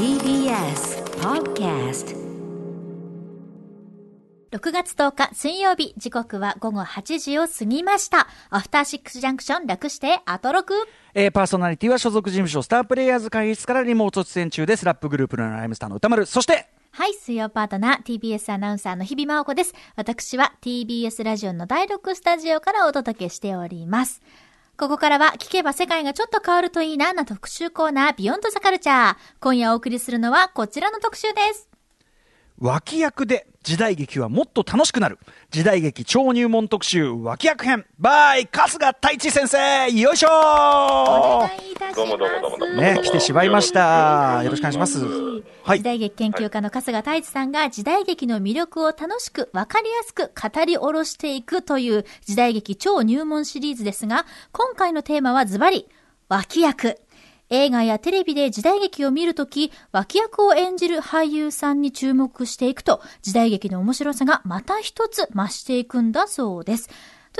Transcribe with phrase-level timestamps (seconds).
[0.00, 2.16] TBS Podcast
[4.50, 8.26] 6月10日水曜日、時刻は午後8時を過ぎました。
[8.48, 10.72] アフターシックスジャンクション略してアトロク。
[11.12, 14.86] えーパーソナリティは所属事務所スタープレイヤーズ会議室からリモート出演中です。
[14.86, 16.24] ラップグループのライムスターの歌丸。
[16.24, 19.74] そして、はい、水曜パートナー TBS アナウンサーの日々真央子です。
[19.96, 24.22] 私は TBS ラジオの第6スタジオからお届けしております。
[24.80, 29.16] ここからは聞けば世界がちょっと変わるといいなな特集コーナービヨンドザカルチャー。
[29.38, 31.69] 今夜お送りするのはこちらの特集です。
[32.60, 35.18] 脇役で時代劇はもっと楽しくなる。
[35.50, 37.86] 時代劇超入門特集脇役編。
[37.98, 41.96] バイ春日太一先生よいしょおー願いいたします。
[41.96, 44.42] どうもどうもどうもどうもね、来てしまいました。
[44.44, 44.98] よろしくお願いします。
[45.62, 45.84] はい時。
[45.84, 55.88] 代劇研究家の春日太一さんが時代劇の魅力を楽しくわかりやすく語り下ろしていくという時代劇超入門シリーズですが、今回のテーマはズバリ、
[56.28, 56.98] 脇役。
[57.52, 66.88] 映画やテレビで時代劇を見るとき、脇役を演じる俳優さんに注目していくと、時代劇の面白さがまた一つ増していくんだそうです。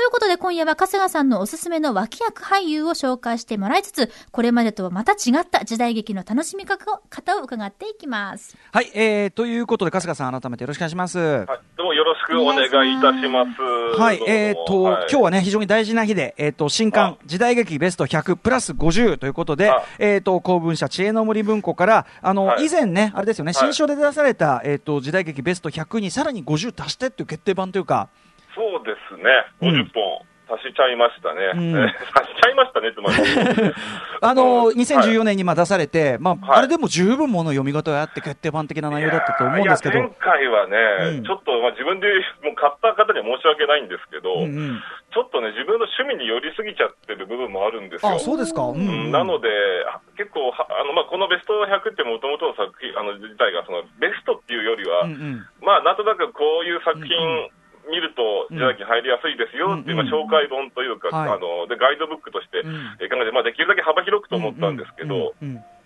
[0.01, 8.57] ということで今夜は春日さんのおすすめの脇役俳優を紹介してもらいつつ、これまでとはまた違った時代劇の楽しみ方を方を伺っていきます。
[8.73, 11.19] はい、えー、ということで、春日さん改めてよろしくお願いします。
[11.19, 14.01] はい、どうもよろしくお願いいたします。
[14.01, 28.09] はいえっ、と、はい今日はね、非常に大事な日で、えっ、と、新刊、時代劇ベスト100プラス50ということであ、えっ、と、公文社知恵の森文庫から、あの、はい以前ね、あれですよね、はい新書で出された、えっ、と、時代劇ベスト100にさらに50足してっていう決定版というか、
[28.55, 29.25] そうですね、
[29.63, 29.81] うん。
[29.83, 31.53] 50本足しちゃいましたね。
[31.55, 31.77] うん。
[31.79, 33.23] え ー足しちゃいましたね、つまり。
[34.21, 36.59] あの、うん2014年にまあ出されて、まあ、はい。
[36.59, 40.77] あれでも十分もの読み方があって決定版的な内容だったと思うんですけど、前回はね、
[41.19, 41.25] うん。
[41.25, 42.09] ちょっと、まあ、自分で
[42.43, 44.83] もう買った方には申し訳ないんですけど、うんうん。
[45.13, 48.13] ちょっとね、自分の趣味に寄りすぎちゃってる部分もあるんですよ。
[48.13, 48.63] あ、そうですか。
[48.63, 49.13] うんうん。
[49.13, 49.49] なので、
[49.89, 55.47] あ結構はあの、まあ、このベスト100ってもともとの作品あの自体がそのベストっていうよりは、うんうん。
[55.63, 57.51] まあ、なんとなくこういう作品うん
[57.89, 58.57] 見ると、うん。
[58.57, 61.29] 時代劇入りやすいですよっていう、うんまあ、紹介本というか、はい。
[61.31, 62.97] あのでガイドブックとしてうん。
[63.01, 65.35] えー考えて、まあ、できるだけ幅広くと思ったんですけど、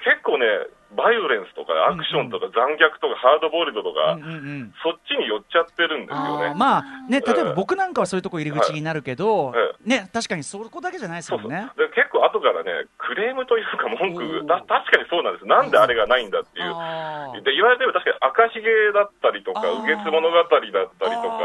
[0.04, 0.46] 結構ね、
[0.96, 4.32] バイオレンスとかアクションとか残虐とかハードボイルドとか、うんうんう
[4.70, 4.74] ん。
[4.82, 6.46] そっちに寄っちゃってるんですよね。
[6.50, 7.34] あーまあね、例え。
[7.44, 11.50] ばええ僕なんかはそういうとこ入り口になるけど、えね、確かにそこだけじゃないですそうそう。
[11.50, 11.70] もんね。
[11.76, 14.46] で結構後からね、クレームというか文お句ー。
[14.46, 19.82] だ、確かにそうなんです、なんであれがないんだっていう、で言われてみれば確かに赤ひげだったりとか、あー。
[19.84, 21.44] 右月物語だったりとか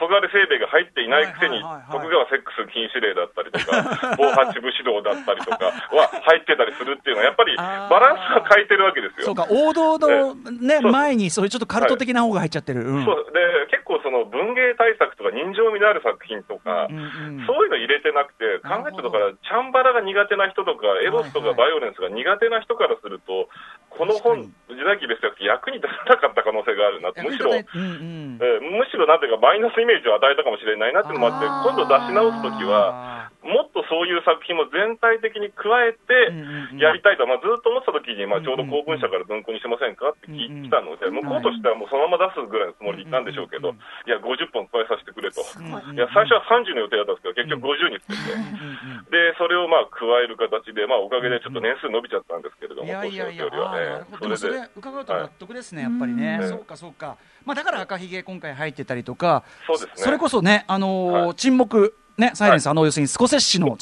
[0.00, 2.08] 黄昏清兵衛が入っていないくせに、はいはいはいはい。
[2.08, 9.26] 徳川セックス禁止令だったりとか、 暴発武士道だったりとかは入ってたりするっていうのは、やっぱりバランスが欠いてるわけですよ。
[9.26, 12.86] そうか、王道のね、前にそういうちょっとカルト的な方が入っちゃってる。
[12.86, 13.04] うん。
[13.04, 13.26] そう。
[13.32, 13.40] で
[13.70, 23.48] 結構その文芸対策とか人情味のある作品とか、うんうんそういうの入れてなくて、考えてだから、チャンバラが苦手な人とか、エロスとかバイオレンスが苦手な人からすると、
[23.90, 28.38] この本、時代劇ベスト100役に立たなかった可能性があるなと、むしろ、えうんうん。
[28.38, 43.72] ーむしろなんていうか、マイナスイメージを与えたかもしれないなっていうのもあって、今度出し直すときは、あもっとそういう作品も全体的に加えーてやりたいと、まあ、ずっと思ってたときに、まあ、ちょうど公文社から文庫にしてませんかって聞いたので、向こうとしてはもうそのまま出すぐらいのつもりで言ったんでしょうけど
[44.04, 45.40] いや、50本加えさせてくれと。
[45.40, 45.96] い。
[45.96, 48.12] や最初は30の予定だったんですけど、結局50にって。
[48.12, 49.32] 言って。
[49.32, 53.72] で、それをまあ加える形で、まあ、おかげでちょっと年数伸びちゃったんですけれども、いやいやいや、当初の予定よりは。
[53.72, 54.20] あーなるほど。
[54.20, 56.48] でもそれ伺うと納得ですね、やっぱりね、はい。
[56.48, 59.92] そうかそうか、まあ、だから赤ひげ、今回入ってたりとか、そうですね。
[59.96, 63.76] それこそね、あの沈黙、ね、サイレンス、あの要するにスコセッシの、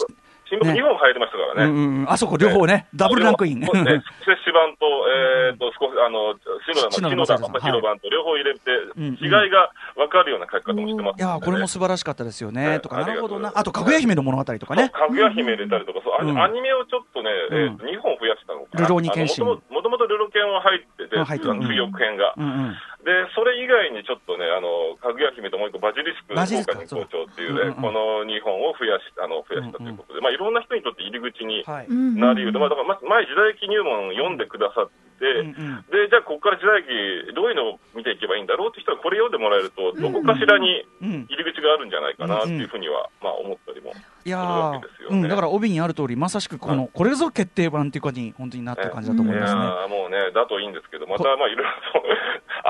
[0.49, 1.71] 新聞2本入りましたからね。
[1.71, 3.65] うんうんうん、あそこ、両方ね、ダブルランクイン。
[3.66, 6.34] そうですね、 接種版と、えー、と、少し、あの、
[6.65, 16.38] 篠篠田正也さん田正宏版と両方入れて、違いが分かるような書き方もしてますいやーこれもす素晴らしかったですよね、ねとか、なるほどな、あと、かぐや姫の物語とかね、かぐや姫入れたりとか、そうアニうん。
[16.38, 18.86] アニメをちょっとね、えーとう2本増やしたのかな。
[18.86, 22.34] ルローニケンシンもともとルロケンは入ってて、うん入ってるあの追憶編が。
[22.38, 22.47] うん。
[22.47, 27.66] うん、で、それ以外にちょっとね、あの、かぐや姫ともう一個バジリスクバジリスク効果に好調っていうね、そう。
[27.66, 32.19] うんうんこの2本を増やし、あの、増やしたということで、まあいろんな人にとって入り口にはい、うん。
[32.19, 32.60] なり得る。
[32.60, 35.84] まあだから、ま前時代劇入門読んでくださって、うんうん。
[35.91, 43.92] で、じゃあここから時代劇どういうのを見ていけばいいんだろうって人はこれ読んでもらえると、どこかしらにうん入り口があるんじゃないかなっていうふうには、まあ思ったりも。
[44.24, 45.20] いやするわーけですよね。
[45.22, 49.60] うん、だから帯にある通り、まさしくこの、これぞ決定版っていうかに、本当になった感じだと思いますね。
[49.88, 52.03] もうね、だといいんですけど、またまあいろいろと、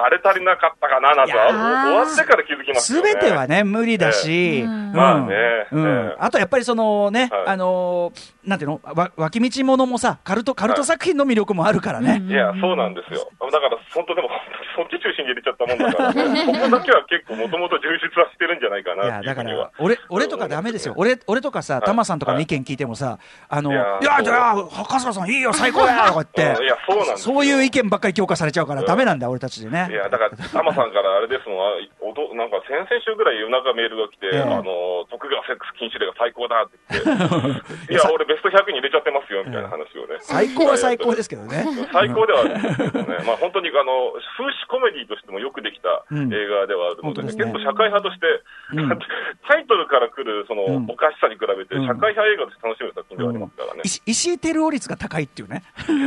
[0.05, 1.57] あれ足りなかったかななんて、終
[1.97, 3.17] わってから気づきますよね。
[3.17, 4.93] てはね、無理だし、うんうん。
[4.93, 5.35] まあね
[5.73, 5.87] うん。
[5.87, 6.17] ええ。
[6.19, 7.47] あとやっぱりそのね、はい。
[7.49, 12.23] あのーなんていうの、わ脇道ものもさ、カルト、カルト作品の魅力もあるからね。
[12.27, 13.29] いや、そうなんですよ。
[13.53, 14.29] だから、本当でも、
[14.77, 19.71] そっち中心に入れちゃったもんだから、ここだけは結構もともと充実はしてるんじゃないかいや、ないだから。
[19.79, 20.95] 俺、俺とかダメですよ。
[20.97, 23.19] 俺、俺とかさ、いタマさんとかの意見聞いてもさ、
[23.49, 23.75] あの、い。
[23.75, 26.61] いや、やじゃあ、春日さんいいよ、最高だよ とか言って。
[26.61, 29.89] うんい、や、そうなんそういう意見ばっかり強化されちゃうからうんダメなんだよ、俺たちでね。
[29.91, 29.95] い。
[29.95, 31.71] や、だから、タマさんからあれですもん、あ
[32.09, 34.41] おどなんか先々週ぐらい夜中メールが来て、ええ。
[34.41, 40.17] あの、徳川セックス禁止令が最高だって言って、 いいやや、俺ベスト100に入れちゃってますよ、みたいな話をね。
[40.25, 41.69] 最高は最高ですけどね。
[41.93, 46.33] 最高ではあるんですけどね、 まあ本当にあの風刺コメディとしてもよくできたうん。
[46.33, 47.29] 映画ではあるので、ね。
[47.29, 48.27] 結構社会派として、
[48.73, 48.99] うん。
[49.47, 50.87] タイトルから来るそのうん。
[50.89, 51.87] おかしさに比べて、うん。
[51.87, 53.83] 社会派映画として楽しめる作品ではありますからね。
[53.85, 55.63] 石石井照夫率が高いっていうね。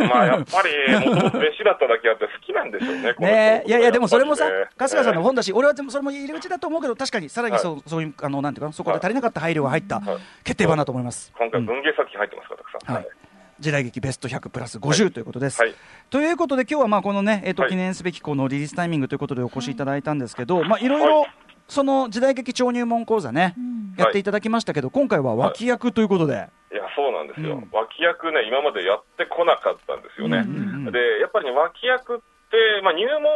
[0.10, 4.46] まあやっぱり、もともと弟子だっただけあって好きなんでしょうね、ねいやいや、でもそれもさ
[4.78, 11.32] 春日さんの本だし、俺はでもそれも入り口だと思うけど、確かにさらにそう,、そういう、あの、なんていうかな、そこで足りなかった配慮が入ったはい決定版だと思います。
[11.38, 12.96] 今回うん文芸作品入ってますから、たくさん。
[12.96, 13.08] はい。
[13.60, 15.62] 時代劇ベスト100プラス50ということです。
[15.62, 15.76] はい。
[16.10, 17.72] ということで、今日はまあこのね、えっとはい。
[17.72, 21.30] 記念すべきこのリリースタイミングということでお越しいただいたんですけど、まあいろいろはい
[21.68, 27.70] その時代劇超入門講座ね、うんやっていただきましたけど、今回は脇役ということで、いや、そうなんですよ、うん。
[27.72, 30.44] 脇役ね、今までやってこなかったんですよね。
[30.92, 33.32] で、やっぱりね、脇役って、まあ、入門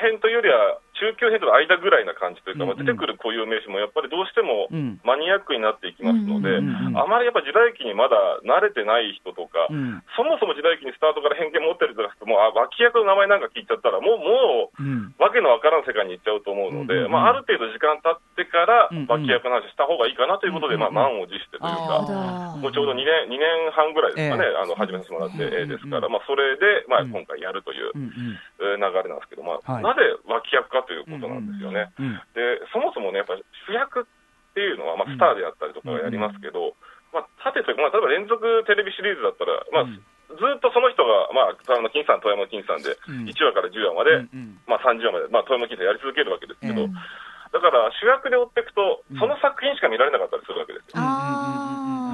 [0.00, 5.02] 編というよりは、中級編との間ぐらいな感じというか、まあ、出てくる固有名詞もやっぱりどうしてもうん。
[5.02, 6.62] マニアックになっていきますので、
[6.94, 8.14] あまりやっぱ時代劇にまだ
[8.46, 9.98] 慣れてない人とか、うん。
[10.14, 15.14] そもそも時代劇にスタートから偏見持ってる人がもうあ脇役の名前なんか聞いちゃったら、もう、もう、うん。
[15.18, 17.12] わけのわからん世界に行っちゃうと思うので、うんうんうん。
[17.12, 22.52] まあ、ある程度時間経ってから脇役の話した方がいいかなということで、まあ、満を持してというあか。
[22.54, 28.06] ーもうちょうど2年 ,2 年半ぐらいですかね、ええあの始めさせてもらって、ですから、まあ、それで、まあ、うん今回やるという流
[28.60, 31.90] れなんですけど、まあはいなぜ脇役かということなんですよね。
[31.98, 34.04] うんでそもそもね、やっぱり主役っ
[34.54, 36.76] ていうのは、まあ、スターであったりとかがやりますけど、
[37.12, 44.16] まあ、縦というか、まあ、例えば連続テレビシリーズだったら、まあうんずっとその人が、まあ、富山の金さん、富山の金さんで、うん1話から10話まで、
[44.64, 46.88] まあ、30話まで、まあ、富山の金さんやり続けるわけですけど、ええ
[47.52, 51.02] だから主役で追っていくとうん、その作品しか見られなかったりするわけですよ。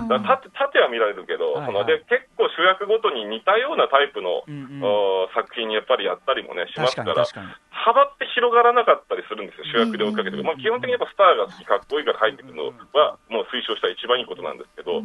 [0.08, 1.73] だから縦縦は見られるけど、はいはい。
[1.73, 4.82] そので結構主役ごとに似たようなタイプの、うんうん。
[4.82, 7.69] お作品にやっぱりやったりもね、します確か、からに確かに。
[7.70, 15.05] 幅って広がらなかったりするんですよ、主役で追いかけてる、まあ、基本的にやっぱスターが好き、かっこいいから入ってくるのは、もう推奨した一番いいことなんですけど、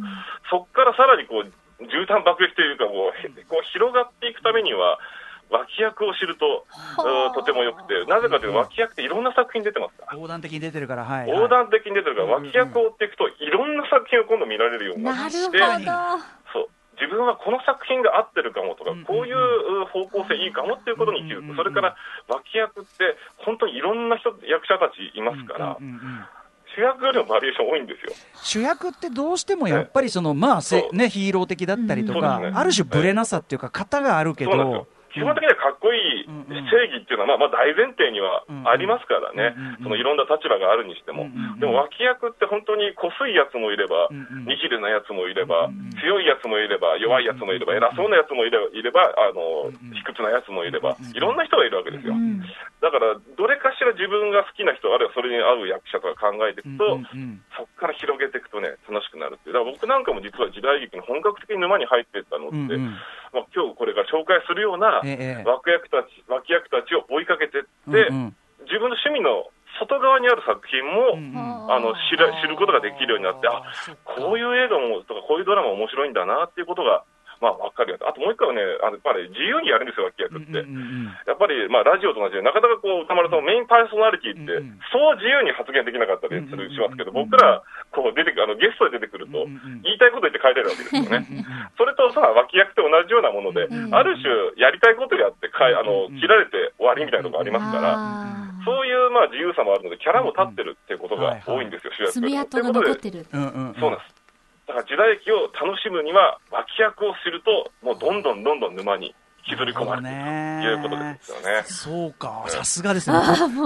[0.50, 1.52] そこからさらにこう
[1.84, 4.98] 絨毯爆撃というかこう、へこう広がっていくためには、
[5.50, 6.66] 脇役を知ると、
[7.34, 10.14] とてもよくて、なぜかというと、脇役っていろんな作品出てますから。
[10.14, 11.28] 横断的に出てるから、はい。
[11.28, 15.36] 横断的に出てるから、脇役を追っていくと、いろんな作品を今度見られるようになって、
[15.84, 15.92] ど。
[16.52, 16.68] そう。
[16.94, 21.96] 自分はこの作品が合ってるかもとかこういうう方向性いいかもっていうことに気づく、それから
[22.28, 25.76] 脇役って、本当にいろんな人役者たちいますから
[26.76, 28.12] 主役よりもバリエーション多いんですよ。
[28.42, 39.54] 主役ってどうしてもやっぱりその、まあせね、ヒーロー的だったりとか、ある種ブレなさっていうか、型があるけど基本的にはかっこいい正義っていうのは、まあ、まあ大前提にはありますからね。
[39.82, 41.30] そのいろんな立場があるにしても。
[41.62, 45.70] でも脇役って本当にこすいやつもいればニヒルなやつもいれば
[46.02, 52.14] 強いやつもいれば、弱いやつもいれば、偉そうなやつもいれば、いればあの卑屈なやつもいればいろんな人がいるわけですよ。
[52.14, 52.16] う。
[52.18, 52.42] ん
[52.84, 57.00] だから、どれかしら自分が好きな人、あるいはそれに合う役者とか考えていくと、
[57.56, 59.54] そこから広げていくとね、楽しくなるっていう。
[59.56, 62.76] だから僕なんかも実は時代劇の本格的に沼に入っていったのって、
[63.32, 68.36] まあ、今日これから紹介するようなええ脇役たち、脇役たちを追いかけていって、うんうん。
[68.64, 71.72] 自分の趣味の外側にある作品も、うんうん。
[71.72, 73.62] あの知ら知ることができるようになって、あ
[74.04, 77.04] こういういう映画もとか、こういうドラマ面白いんだなっていうことが、
[77.40, 80.62] まあ、分かるようになってあともう一個はね、あのやっぱり自由にやるんですよ、脇役って。
[81.26, 89.46] やっぱり、まあ、ラジオと同じで、なかなかこう、歌丸さんのメインパーソナリティってうんうん、そう自由に発言できなかったりするしますけど、うんうん僕ら、こう、出てくあの、ゲストで出てくると、
[89.82, 91.24] 言いたいこと言って帰れるわけですよね。
[91.78, 103.26] それとさ、脇役と同じようなもので、うんある種、やりたいことやってかい、あのうん、切られて終わりみたいなところありますから、そういう、まあ、自由さもあるので、キャラも立ってるっていうことが多いんですよ、主役爪痕が残ってる。
[103.32, 104.23] うんうんそうなんです。
[104.66, 109.14] だから時代劇を楽しむには、脇役をすると、もうどんどんどんどん沼に
[109.46, 110.16] 引きずり込まれていく
[110.62, 111.62] ということですよね。
[111.64, 113.18] そうか、さすがですね。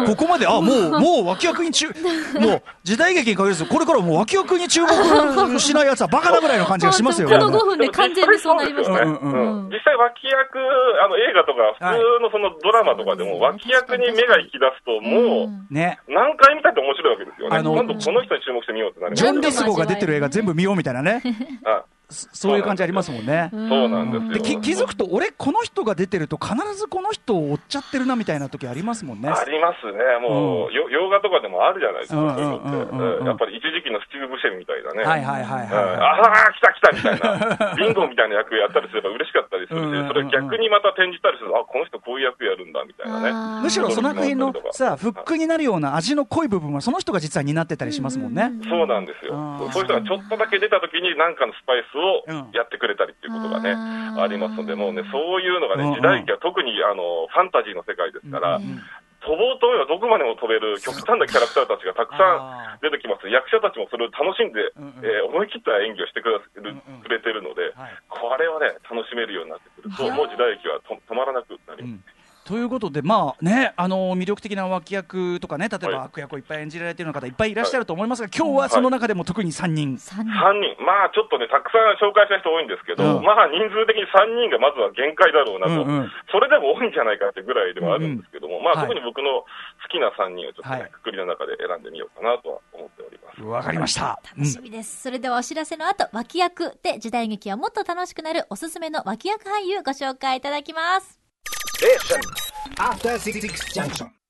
[0.07, 1.93] ここまで、あ、もう、もう脇役に注、も
[2.57, 7.39] う、時代劇に限らず、これからもう脇役に注目しないやつはバカだぐらいの感じがしますよね。
[7.39, 8.93] この5分で完全にそうなりました。
[8.93, 10.59] 実際そうですよねうんうん実際脇役、
[11.05, 15.99] あの映画とか、普通のそのドラマとかでも、はい脇役に目が行き出すと、もう、んね。
[16.09, 17.57] 何回見たって面白いわけですよね。
[17.57, 21.23] あの今度この人に注目してみようってなりますジョン・ディスゴーが出てる映画全部見ようみたいなね。
[22.11, 23.51] あそそういう感じありますもんね。
[23.53, 24.33] そうなんですよ。
[24.33, 29.29] でき気づくと、俺、この人が出てると、必ずこの人を追っちゃってるなみたいな時ありますもんね。
[29.29, 29.99] ありますね。
[30.23, 32.17] もう、よ洋画とかでもあるじゃないですか、
[33.25, 35.05] やっぱり一時期のスティーブ・ブシェルみたいなね。
[35.05, 35.97] はいはいはいうんはい。
[36.01, 43.63] ああ、来た来たみたいな、 ビンゴみたいな役やったりすれば嬉しかったりするしそれ逆にまた転じたりすると、あこの人こういう役やるんだみたいなね。
[43.63, 48.53] むしろその作品のさ、フックになるような味の濃い部分は、その人が実は担ってたりしますもんね。
[48.69, 49.35] そうなんですよ。
[49.73, 52.25] そういう人がちょっとだけ出たときに、なんかのスパイスを
[52.55, 54.23] やってくれたりっていうことがね、うん。
[54.23, 58.61] ありますので、もうね、そういうのがね、時代劇は特にあのファンタジーの世界ですから、
[59.21, 63.27] 飛ぼうと思えばどこまでも飛べる極端なキャラクターたちがたくさん出てきます。
[63.29, 65.05] 役者たちもそれを楽しんで、うんうん。
[65.05, 67.03] えー思い切った演技をしてくれるうんうん。
[67.03, 67.99] くれてるので、はい。
[68.09, 69.91] これはね、楽しめるようになってくる。
[69.91, 72.15] と、もう時代劇はと止まらなくなります。
[72.15, 72.18] うん
[72.49, 79.99] ということで、まあね、あの魅力的な脇役とかね、例えばはい悪役をいっぱい演じられている方、いっぱいいらっしゃると思いますが、今日はその中でも特に3人。
[79.99, 80.33] 三人。
[80.33, 93.43] 3人、まあちょっとね、たくさん紹介した人多いんですけど、うんまあ人数的に3人がまずは限界だろうなと、うんうんそれでも多いんじゃないかってぐらいではあるんですけども、まあはい特に僕の好きな3人をちょっとね、はいくくりの中で選んでみようかなとは思っております。
[93.43, 94.19] わかりました。
[94.25, 95.03] 楽しみです。
[95.03, 101.18] それではお知らせの後、脇役で時代劇はもっと楽しくなるおすすめの脇役俳優ご紹介いただきます。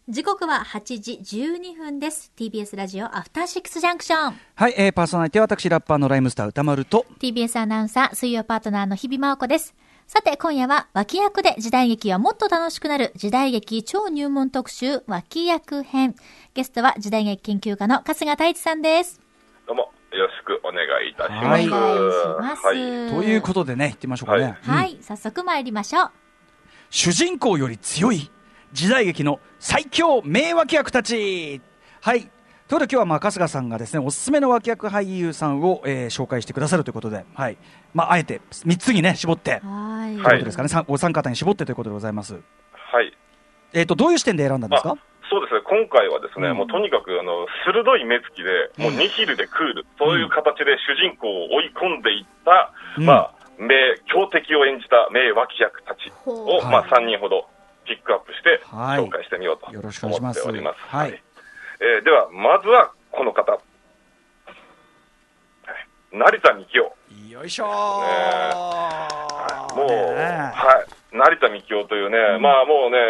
[0.07, 2.31] 時刻は8時12分です。
[2.37, 4.35] TBS ラジオアフターシックスジャンクション。
[4.55, 9.75] はい、えー、パーソナリティは私、ラッパーのライムスター歌丸と、TBS アナウンサー、水曜パートナーの日々真央子です。
[10.07, 16.17] さて、今夜は脇役で時代劇はもっと楽しくなる時代劇超入門特集脇役編。
[16.53, 19.23] ゲストは時代劇研究家の春日太一さんです。
[19.67, 21.47] どうも、よろしくお願いいたします。
[21.47, 22.67] はいお願いします。
[22.67, 24.43] はいということでね、行ってみましょうかね。
[24.43, 26.11] はいうんはい、早速参りましょう。
[26.91, 28.31] 主人公より強い
[28.73, 31.61] 時代劇の最強名脇役たち。
[32.01, 32.21] はい。
[32.21, 32.31] というこ
[32.69, 37.57] とで今日はまあ春日さんがですねおすすめの脇役俳優さんを、えー紹介してくださるということで、はい。
[37.95, 40.17] まあ、あえて3つにね絞って、はい。
[40.17, 43.13] ということですかね、さんお三方に絞ってということでございます、はい。
[43.73, 44.91] えー、とどういう視点で選んだんですか？
[44.91, 44.97] あ
[45.31, 46.57] そうですね、今回はですね、うん。
[46.57, 48.49] もうとにかくあの鋭い目つきで、
[48.83, 53.05] もうニヒルでクール、そういう形で主人公を追い込んでいった、うん。
[53.05, 53.75] まあ、名、
[54.07, 56.91] 強敵を演じた名脇役たちを、まあ、はい。
[56.91, 57.47] 3人ほど
[57.85, 59.05] ピックアップしてはい。
[59.05, 60.41] 紹介してみようとよろしくお願いします。
[60.43, 60.81] 思っております。
[60.81, 61.23] はい。
[61.81, 63.53] えーでは、まずはこの方。
[63.53, 63.61] はい。
[66.13, 66.99] 成田幹夫。
[67.29, 67.69] よいしょー、
[69.77, 69.93] もう、ね
[70.55, 70.98] はい。
[71.11, 73.01] 成田幹夫というね、まあもうね、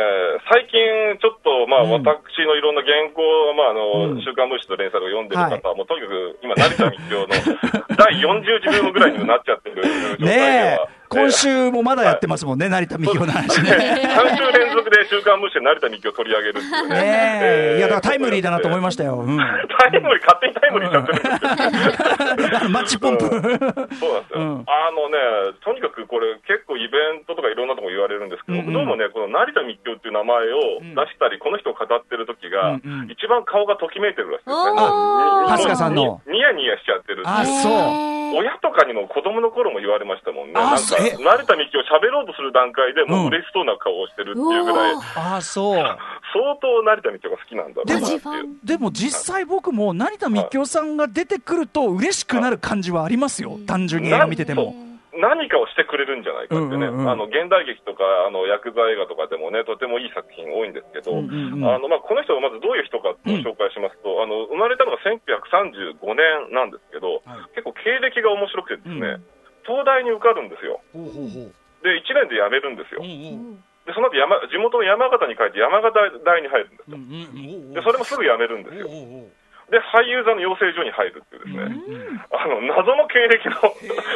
[0.46, 0.78] 最近
[1.18, 1.90] ちょっと、まあうん。
[1.98, 4.22] 私のいろんな原稿を、まああの、うん。
[4.22, 5.76] 週刊文春の連載を読んでる方は、はい。
[5.76, 7.34] もうとにかく今、成田幹夫の
[7.98, 10.78] 第40次分ぐらいにもなっちゃってる状態で ねえ。
[10.78, 10.97] は。
[11.08, 13.70] 今週もまだやってますもんね、成田美紀夫の話ね。
[13.70, 17.78] 3週連続で週刊文春成田幹夫を取り上げるっていうね。
[17.78, 19.22] いや、だからタイムリーだなと思いまししたよ。
[19.22, 19.38] うん。
[19.38, 22.68] タイムリー、勝手にタイムリーになってるんですよ。
[22.74, 23.24] マッチポンプ。
[23.30, 23.62] そうなんで
[23.94, 34.78] すよ、うんあのね、とにかくこれ、結構イベントとかいろんなとこ言われるんですけど、どうもね、この成田幹夫っていう名前を出したり、この人を語ってる時が、一番顔がときめいてるらしいですね。
[35.48, 40.54] 春日さんのにニヤニヤしちゃってるあそう親とかにも子供の頃も言われましたもんね。
[40.56, 45.76] あなんか、そうえ成田幹夫喋ろうとする段階でもう嬉しそうな顔をしてるっていうぐらい、うおーああ、そう。
[45.76, 53.58] 相当成田幹夫が好きなんだろうなでも実際僕も成田幹夫さんが出てくると嬉しくなる感じはありますよ。
[53.66, 54.74] 単純に映画見てても。
[55.16, 57.10] 何かをしてくれるんじゃないかってね、うんうんうん。
[57.10, 61.64] あの現代劇とかあのヤクザ映画とかでもね、とてもいい作品多いんですけど、うんうんうん。
[61.64, 67.56] あのまあ、この人がまずどういう人かっていうのを紹介しますと、あの生まれたのが1935年なんですけど、はい。
[67.56, 69.24] 結構経歴が面白くてですね、うん。
[69.64, 70.80] 東大に受かるんですよ。
[70.92, 71.54] ほうほうほう。
[71.82, 73.00] で、1年で辞めるんですよ。
[73.00, 77.00] うんうんで、その後山地元の山形に帰って山形大に入るんですよ。
[77.00, 78.84] うんうんで、それもすぐ辞めるんですよ。
[79.70, 82.20] で、俳優座の養成所に入るっていうですね、うん。
[82.32, 83.60] あの謎の経歴の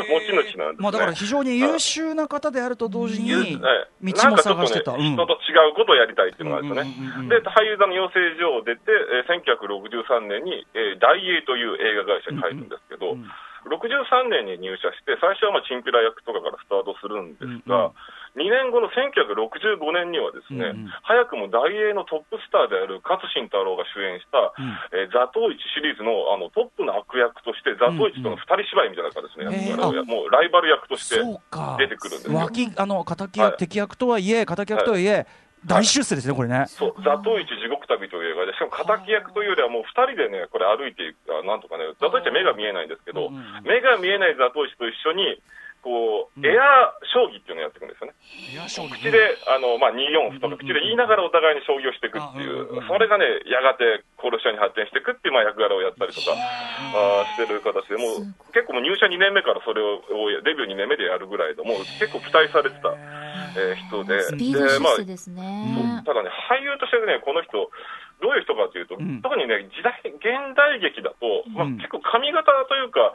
[0.09, 0.80] 持ち主なんですね。
[0.80, 3.56] まあだから非常に優秀な方であると同時にええ。
[3.56, 4.54] 道も探してた。
[4.54, 6.94] なんかちょっとね、人と違うことをやりたいっていうのがあるんですよね。
[6.97, 13.28] うんうんうんうんで、俳優座の養成所を出て、えー1963年に、えー大英という映画会社に入るんですけど、うん
[13.62, 17.94] 63年に入社して、最初はまあチンピラ役とかからスタートするんですが、
[18.37, 20.93] 2年後の1965年にはですね、うんうん。
[21.03, 24.53] 早くも大英のトップスターである勝新太郎が主演した、
[24.97, 32.39] えー座頭市シリーズのあのトップの悪役として、座頭市との二人芝居みたいな形の役柄をや、もうライバル役として出てくるんですよ。
[32.39, 33.57] 脇あの敵役はい。
[33.59, 35.27] 敵役とはいえ敵役とはいえ
[35.65, 36.67] 大出世ですねこれね。
[36.67, 45.39] そう、座頭市地獄旅という映画で、しかも敵役というよりはもう二人でね、これ歩いていくか、なんとかね、座頭市は目が見えないんですけど、うんうん目が見えない座頭市と一緒に、
[45.83, 46.47] こう、うん。
[46.47, 48.15] エア将棋っていうのをやっていくんですよね。
[48.89, 49.19] 口で、
[49.51, 60.01] あの、まあ、2四歩とか口で言いながらお互いに将棋をしていくっていうそれがね、やがて殺し屋に発展していくっていう、まあ、役柄をやったりとかあーしてる形で、もう結構もう入社2年目からそれを、
[60.47, 62.95] デビュー2年目でやるぐらいの、もう結構期待されてた、
[63.59, 66.03] えー人で、でまあ。
[66.07, 67.71] ただね、俳優としてね、この人、
[68.23, 69.21] どういう人かというと、ん。
[69.21, 71.77] 特にね、時代、現代劇だと、まあうん。
[71.77, 73.12] 結構髪型というか、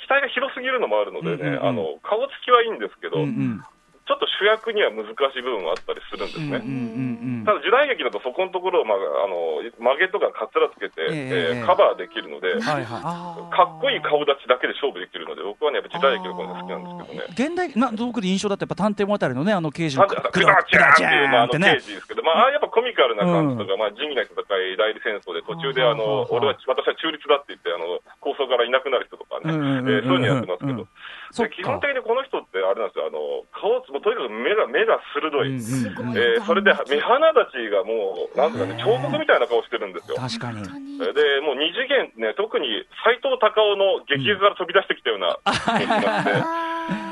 [0.00, 3.62] うんお額が広すぎるのもあるのでね、うんうんうんあの顔つきはいいんですけど、うんうん
[4.10, 6.58] ちょっと主役には難しい部分があったりするんですね。
[6.58, 13.54] うんうんうんただ時代劇だとそこのところを、まあ、あの曲げとかかつらつけて、えええーカバーできるので、はいはい。
[13.54, 17.48] かっこいい顔立ちだけで勝負できるので、僕はね、やっぱ時代劇の方が好きなんですけどね。
[17.48, 20.04] 現代、まあ、僕で印象だとやっぱ探偵物語のね、あの刑事の。
[20.04, 21.80] あクダクダチャーンっていう、まあ、あの刑。
[21.80, 29.60] 事ですけど、まあ、やっぱコミカルな感じとか、まあ、仁義なき戦い、代理戦争で途中で、あの、俺は、私は中立だって言って、あの、構想からいなくなる人とかね、うん。
[29.60, 29.78] うん。
[29.78, 29.88] うん。
[29.88, 29.96] うん。
[29.96, 30.76] えーそういうのやってますけうん。
[30.76, 31.19] ど、そっかで
[31.50, 35.48] 基本的にこの人ってあれなんですよ、あの、顔、もうとにかく目が、目が鋭い。
[35.48, 36.18] うんうんうん。
[36.18, 40.16] えーそれで目鼻立ちがもう、なんですかね、彫刻みたいな顔してるんですよ。
[40.16, 40.62] 確かに。
[40.98, 42.66] で、もう二次元ね、特に
[43.04, 46.32] 斎藤隆夫の劇画から飛び出してきたような気がして、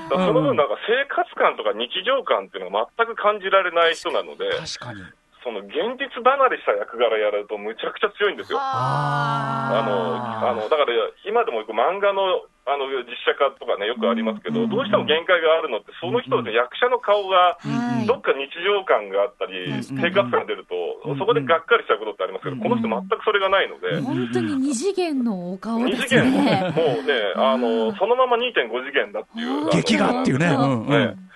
[0.09, 5.03] その分、なんか生活感とか日常感っていうのが全く感じられない人なので、確かに。
[5.49, 8.61] その現実離れした役柄やると、むちゃくちゃ強いんですよ。
[8.61, 10.93] あの、あの、だから、
[11.25, 26.73] 今でも漫画の、あの、実写化とかね、よくありますけど、どうしても限界があるのって、その人の役者の顔が、はいどっか日常感があったり、生活感が出ると、そこでがっかりしちゃうことってありますけど、この人全くそれがないので、本当に二次元のお顔二です次元もね。
[26.75, 29.61] もうね、あの、そのまま2.5次元だっていう。
[29.61, 30.47] あの劇画っていうね。
[30.47, 31.28] うんうねん。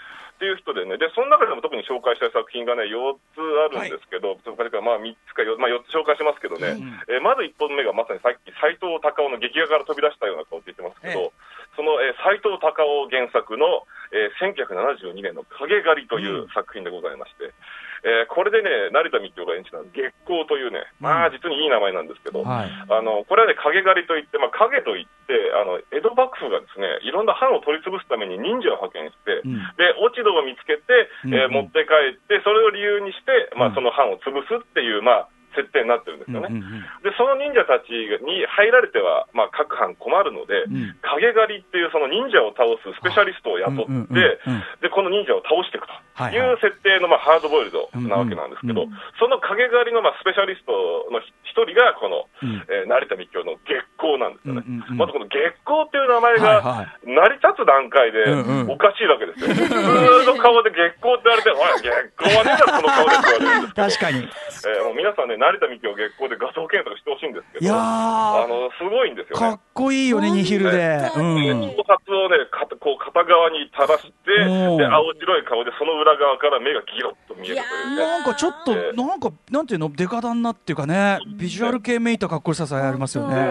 [0.42, 6.74] っていう人でね、で、その中でも特に紹介したい作品がね、4つあるんですけど、それからまあ3つか4、まあ、4つ紹介しますけどね、
[7.06, 11.30] えーまず1本目がまさにさっき斎藤隆夫の劇画から飛び出したような顔って言ってますけど、
[11.78, 17.54] その、えー斎藤隆夫原作の、えー1972年の影狩りという作品でございまして、
[18.02, 22.70] えーこれでね、成田美京が演じた月光というね、まあ実にいい名前なんですけど、はい。
[22.70, 29.54] あのこれはね、影狩りといって、まあ、影といってあの、江戸幕府がですねいろんな藩を取り潰すために忍者を派遣して、うん。
[29.78, 30.82] で落ち度を見つけて、
[31.26, 33.72] うんえー持って帰って、それを理由にして、まうん。
[33.72, 36.48] あ、その藩を潰すっていう、まあ、設定になってるんですよね。
[36.50, 37.90] うんうんうんで、その忍者たち
[38.22, 50.72] に入られては、まあ、各藩困るので、ん影狩りっていうその忍者を倒すスペシャリストを雇って、うんうんうんうんで、この忍者を倒していくとはいう設定の、まあ、ハードボイルドなわけなんですけど、うんうんその影狩りの、まあ、スペシャリスト
[51.10, 54.62] の一人が、この、うんえー成田美京の月光なんですよね。
[54.66, 59.54] うんうんうんまずこの月光っていう名前が成り立つ段階でうんうんおかしいわけですよ。
[59.54, 63.86] 普通の顔で月光って言われて、おい、月光はねえだろ、その顔でって言われるんですけど。
[63.88, 64.18] 確かに。
[64.22, 69.60] えーもう皆さんね、成田美京月光で画像検索してほしいんですけど、いやー、あの、すごいんですよねかっ。
[69.74, 71.10] こいいよね、ニヒルで。
[71.16, 71.74] うん。
[71.74, 78.06] 頭髪をね、かこう片側に垂らして、で、青白い顔で、その裏側から目がギロッと見えるというね。
[78.06, 83.50] なんかちょっと、えーなんか、なんていうの、デカダンなっていうかね、ビジュアル系めいたかっこよささえありますよね。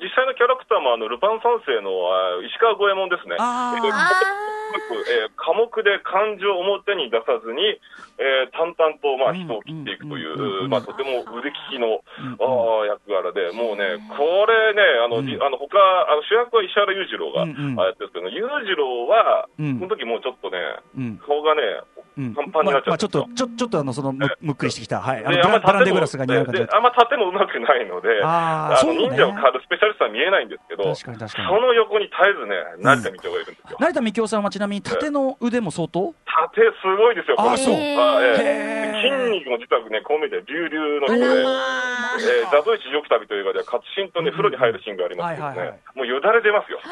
[0.00, 3.36] 実際のキャラクターも、あの、ルパン三世のあ石川五右衛門ですね。
[4.68, 7.80] あーえーえー寡黙で感情を表に出さずに、
[8.20, 15.26] えー淡々と、まあ、人を切っていくというまあ、とても腕利きの、うんあー役柄で、もうね、これね、あの、うん。
[15.26, 17.80] じあの他あの主役は石原裕次郎が、うんうん。
[17.80, 19.78] あやってるんですけど、裕次郎は、うん。
[19.78, 20.58] その時もうちょっとね、
[20.96, 21.18] うん。
[21.18, 21.62] 顔がね、
[22.18, 22.34] うん。
[22.34, 25.00] パンパンになっちゃまあ、ってちょっと、ちょ、ちょっとあの、その、むむっくりしてきた。
[25.00, 25.24] はい。
[25.24, 26.66] あの、でブランデグラスが似合うで。
[26.66, 26.74] 形。
[26.74, 29.06] あんま縦もうまくないので、あーそうね。
[29.06, 31.48] の忍者を狩るスペシャリストは見えないんですけど、確かに確かに。
[31.48, 33.54] その横に絶えずね、成田美京がいるん。
[33.54, 33.76] ですよ。
[33.78, 36.14] 成田幹夫さんはちなみに縦の腕も相当？
[36.26, 37.62] 縦すごいですよ、この人。
[37.62, 37.74] あそう。
[37.74, 38.98] あへーええ。
[38.98, 46.80] 筋肉も実はね、こう見て隆々の人で、えー、ザトイチジョク旅という映画では、活心とね、風呂に入るシーンがありますけどはいはいはね、もうよだれ出ますよ。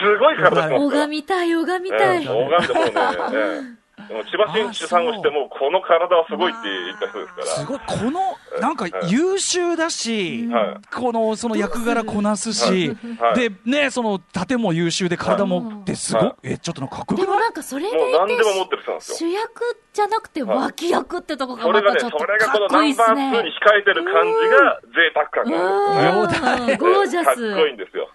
[0.00, 0.80] すごい体してますから。
[0.80, 2.22] 拝みたい、拝みたい。
[2.22, 7.46] ええ拝んでもうね、ええでも千葉真一さんをしても、この体はすごいって言った人ですから。
[7.46, 8.20] すごい、この、
[8.60, 10.94] なんか優秀だし、 はい。
[10.94, 13.48] この、その役柄こなすし、はい。
[13.48, 16.34] で、ね、その、盾も優秀で体も、ってすごはい。
[16.44, 17.26] え、ちょっとなんかかっこよくない？
[17.26, 19.30] でもなんかそれでもう何いでも持っててる人なんですよ。
[19.30, 23.50] 主役じゃなくて脇役ってとこがそれがね、またちょっとそれがこのかっこいいっナンバー2すねに。
[23.50, 27.26] 控えてる感じが贅沢感なんですゴージャス。
[27.50, 28.08] かっこいいんですよ。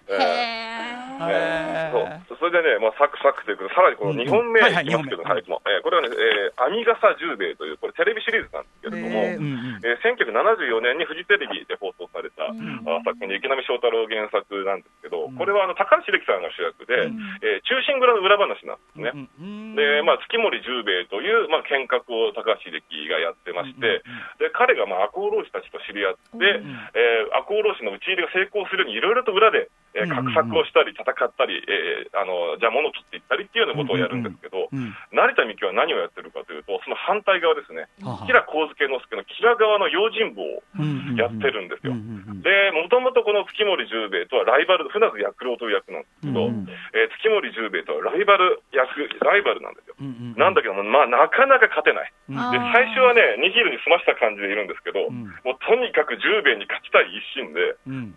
[1.92, 2.38] そう。
[2.38, 9.38] それでね、まあ、サクサクということで、さらにこの2本目いはいいきますけど、はいもこれはね、えー、編み笠十兵衛という、これテレビシリーズなんですけれども、えー。
[9.38, 9.80] うんうん。
[9.82, 12.58] えー1974年にフジテレビで放送された、ん。
[12.84, 17.08] あ作品で池波正太郎原作なんですけど、これはあの高橋英樹さんが主役で、
[17.42, 19.28] えー中心蔵の裏話なんですね。
[19.40, 24.04] うんで、まあ、月森十兵衛という、まあ、剣客を高橋英樹がやってまして、
[24.36, 26.60] で、彼が、まあ、赤穂浪士たちと知り合って、
[26.92, 30.34] えー赤穂浪士の討ち入りが成功するように、いろいろと裏で、えーうんうんうん。
[30.34, 40.66] 画策をしたり、戦ったり、えーあのじゃあ物を切っていったりっていうようなことをやるんですけど、うん成田美紀は何をやってるかというと、その反対側ですね、はは吉良上野介の吉良側の用心棒を
[41.14, 41.94] やってるんですよ。
[42.42, 48.90] で、もともとこの月森十兵衛とはライバル、船津薬郎という役なんですけど、うんうんえー月森十兵衛とはライバル役、
[49.22, 49.94] ライバルなんですよ。
[50.00, 52.12] うんうんなんだけども、まあ、なかなか勝てない。
[52.26, 52.34] で、
[52.72, 58.16] 最初はね、ニヒルに済ました感じでいるんですけど、んもうとにかく十兵衛に勝ちたい一心で、うん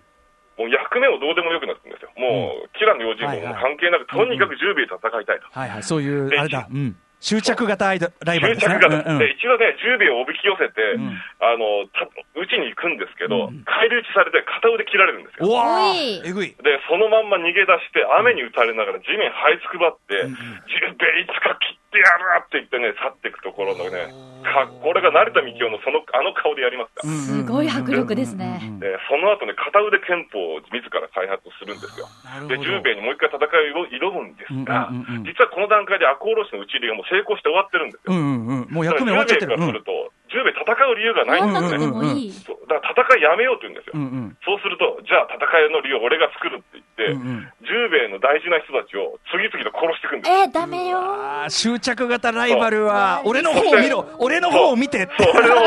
[0.57, 2.11] もう役目をどうでもよくなってるんですよ。
[2.15, 5.47] もう、キラの用心棒も関係なく、とにかく十兵衛と戦いたいと。
[5.51, 6.95] はいはい、そういう、であれだ、うん。
[7.25, 8.77] 執着型アイドライバル執ですね。
[8.77, 11.09] 着型、うんうんで、一度ね、十兵衛をおびき寄せて、ん
[11.41, 12.05] あの、た
[12.37, 15.49] 打ちに行くんですけど、うん返り討ちされて片腕切られるんですよ。
[15.49, 16.53] うわえぐい。
[16.61, 24.13] で、そのまんま逃げ出して、雨に打たれながら地面這いつくばって、うんうん十兵衛いつか切ってやるって言ってね、去っていくところのね、
[24.45, 27.09] かこれが成田幹雄のその、あの顔でやりますから。
[27.09, 28.61] すごい迫力ですね。
[28.79, 32.05] でその後ね、片腕憲法を自ら開発するんですよ。
[32.47, 38.11] で、十兵衛にもう一回戦いを挑むんですが、うんうんうんうん実はこの段階で赤穂浪士の打ち入れがもう成功して終わってるんですよ。
[38.11, 38.75] うんうんうん。
[38.75, 39.55] もうだか役目終わらっちゃってる。
[39.55, 42.19] 十兵衛からすると、十兵衛戦う理由がないんですよね。
[42.19, 42.31] いい。
[42.35, 43.95] そうだから戦いやめようって言うんですよ。
[43.95, 50.37] うんうんそうすると、じゃあ戦いの理由を俺が作るって言って、うんうん十兵衛の大事な人たちを次々と殺していくんですよ。
[50.37, 51.01] えー、ダメよ。
[51.49, 55.13] 執着型ライバルは、俺の方を見ろ俺の方を見てって。
[55.17, 55.65] そう、俺の方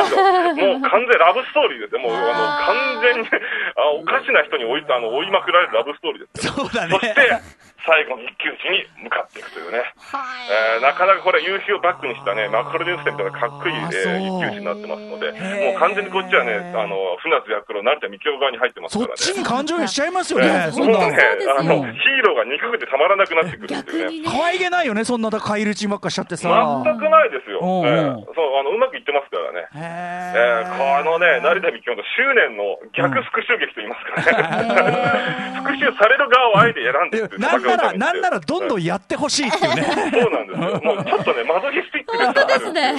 [0.54, 2.00] もう完全ラブストーリーですよ。
[2.00, 6.52] もう、あの、完全に、あおかしな人に追い、あの、追いまくられるラブストーリーですよ。
[6.54, 7.00] そうだねそ。
[7.00, 7.40] して、
[7.88, 9.80] 最後の一騎打ちに向かっていくというね。
[9.96, 10.76] はい。
[10.76, 19.18] えーなかなかこれ、夕日をバックにしたね、マクロデンステみたいなかっこいい、えあー一騎打ちになってますので、もう完全にこっちはね、あの、船津役郎、成田幹夫側に入ってますそっからね。
[19.18, 20.48] ちに感情移入しちゃいますよえね。
[20.68, 21.18] ーそんなもうね、
[21.58, 24.04] あの、ヒーローが憎くてたまらなくなってくるっていうね。
[24.04, 24.28] 逆にね。
[24.28, 26.48] 可愛げないよね、そんな返り討ちばっかしちゃってさ。
[26.84, 27.58] 全くないですよ。
[27.62, 29.66] おうおうえーそう、あの、うまくいってますからね。
[29.74, 35.58] へえー、このね、成田り幹夫の執念の逆復讐劇と言いますかね。
[35.58, 37.40] 復讐される側をあえて選んでっていう
[37.82, 38.78] ら、なんならどんどん。
[38.78, 39.82] んやってほしいっていうね。
[40.22, 40.80] そうなんですよ。
[40.84, 42.94] もうちょっとね、マゾヒスティックであるんですよね。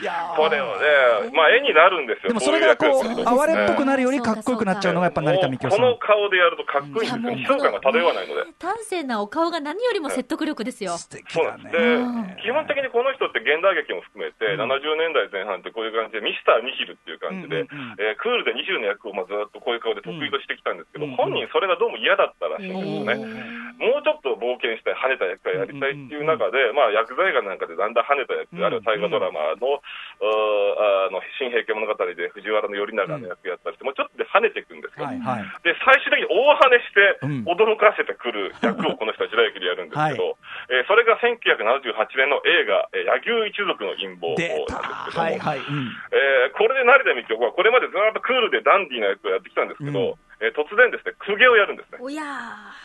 [0.00, 2.28] えいやーこれはね、まあ絵になるんですよ。
[2.28, 5.78] でもそれがこう、哀れっぽくねなるよりかっこよくなっちゃうのがやっぱ成田美京さん。
[5.80, 7.56] この顔でやるとかっこいいんですよ。
[7.56, 8.42] 悲壮感が漂わないので。
[8.60, 10.96] 端正なお顔が何よりも説得力ですよ。
[10.98, 11.76] 素敵だそうなんです。
[11.76, 12.36] ね。
[12.36, 17.64] で、基本的にこの人って現代劇も含めて、うん70年代前半ってこういう感じで、ミスター・ニヒルっていう感じで、
[18.18, 23.75] クールで20の役をまあずっとこういう顔で得意としてきたんですけど、うん本人それがどうも嫌だったらしいんですよね。
[23.76, 35.04] もうちょっと冒険したい、跳ねた役がやりたいっていう中で、まあ、薬剤画なんかでだんだん跳ねた役、うんあるいは大河ドラマの、あの新平家物語で藤原頼長の役やったりして、もうちょっとで跳ねていくんですよ。
[35.04, 35.44] はいはい。
[35.60, 40.36] で、最終的に大跳ねしてうん、驚かせてくる役をこの人は時代劇でやるんですけど、
[40.72, 44.56] えーそれが1978年の映画、えー柳生一族の陰謀なんです。
[44.56, 45.58] けども、はいはい。
[45.58, 51.98] うんえーこれで成田美京はこれまでずっとクールでダンディーな役をやってきたんですけど、うんえー突然ですね、公家をやるんですね。
[52.00, 52.22] おや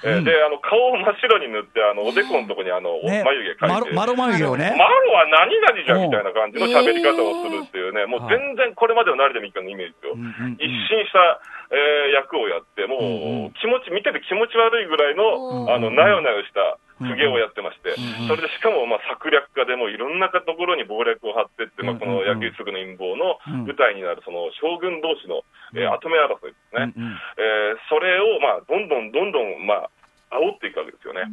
[0.04, 3.24] うんえーで、あの、顔を真っ白に塗って、あの、おでこのとこにあの、ね。
[3.28, 3.94] 眉毛描いて。
[3.96, 4.72] マロマロ眉毛をね。
[4.78, 10.16] マロは何々じゃんみたいな感じの喋り方をするっていうね、もうはい全然これまでの成田美香のイメージを。
[10.64, 15.74] 一新した、えー役をやって、もう気持ち、見てて気持ち悪いぐらいの、うん。
[15.74, 17.98] あの、なよなよした公家をやってまして
[18.30, 23.66] それでしかも、まあ、策略家でもいろんなところに謀略を張ってって、まあ、この野球すぐの陰謀のうん。
[23.66, 26.94] 舞台になる、その将軍同士の、えーうん跡目争いですね。
[27.38, 29.90] えーそれを、まあ、どんどんどんどん、まあ、
[30.32, 31.28] 煽っていくわけですよね。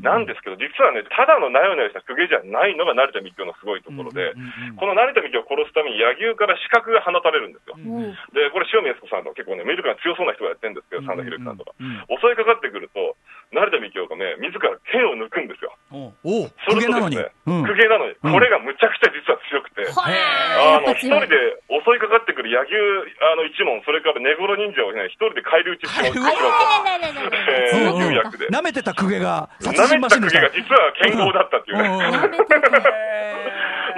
[0.00, 4.32] なんですけど、実はね、ただのなよなよした公家じゃないのが成田美京のすごいところで、
[4.80, 7.76] この成田美京を殺すために柳生から刺客が放たれるんですよ。
[8.32, 11.76] で、これ塩見悦子さんとか結構ね、見るから強そうな人がやってるんですけど、真田広之さんとか。
[11.76, 13.16] うん襲いかかってくると、
[13.48, 15.72] 成田美京がね、自ら剣を抜くんですよ。
[15.88, 16.12] おう。
[16.20, 16.52] おう。
[16.68, 17.16] それ公家なのに。
[17.16, 17.64] とですね、うん。
[17.64, 18.32] 公家なのに、うん。
[18.32, 21.36] これがむちゃくちゃ実は強くて、はあの、一人で
[21.72, 26.32] 襲いかかってくる柳生あの一門、それから根頃忍者をね、一人で返り討ちしてしまう。
[26.32, 26.36] う
[27.48, 28.20] えーんうんいう。
[28.20, 28.48] 役で。
[28.52, 31.88] 舐めてた公家が殺舐めた公家が実は剣豪だったっていうね。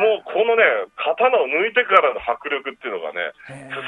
[0.00, 0.64] もうこのね、
[0.96, 3.36] 刀を抜いてからの迫力っていうのがね、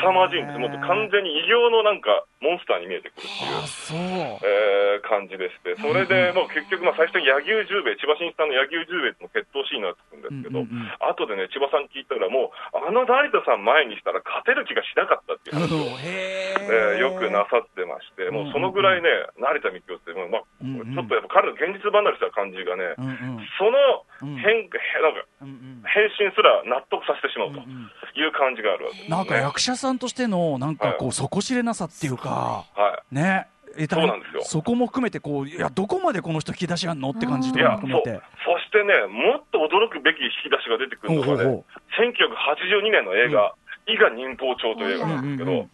[0.05, 0.59] 凄まじいんです。
[0.61, 11.09] もう完全に異形のなんかモンスターに見えてくるっていうえー感じでして、それでもう結局、まあ、最初に柳生十兵衛、千葉真一さんの柳生十兵衛との決闘シーンになってくるんですけど、うんうんうん。
[11.09, 19.09] 後でね、千葉さん聞いたら、もう、あの成田さん前にしたら勝てる気がしなかったっていう話を、へえーよくなさってまして、もうそのぐらいね、
[19.40, 23.48] 成田美京って、まあ、ちょっとやっぱ彼の現実離れした感じがね、うんうん。
[23.59, 24.37] そのうん。
[24.37, 24.68] 変、へ
[25.03, 28.97] なんかうんうん変身すら納得させてしまうという感じがあるわけ。
[28.99, 29.16] です、ね。
[29.16, 33.14] なんか役者さんとしてのなんかこう底知れなさっていうかはい。
[33.14, 33.49] ね。
[33.75, 34.42] えそうなんですよ。
[34.45, 38.21] そこも含めてこういやどこまでこの人引き出しあんのって感じとかも含めて。
[38.45, 41.47] そしてね、もっと驚くべき引き出しが出てくるのがね、ほうほう。
[41.47, 41.64] ほ
[41.97, 43.55] 1982年の映画、
[43.87, 45.57] 伊賀忍法帳という映画なんですけど、うん。
[45.57, 45.71] うんうん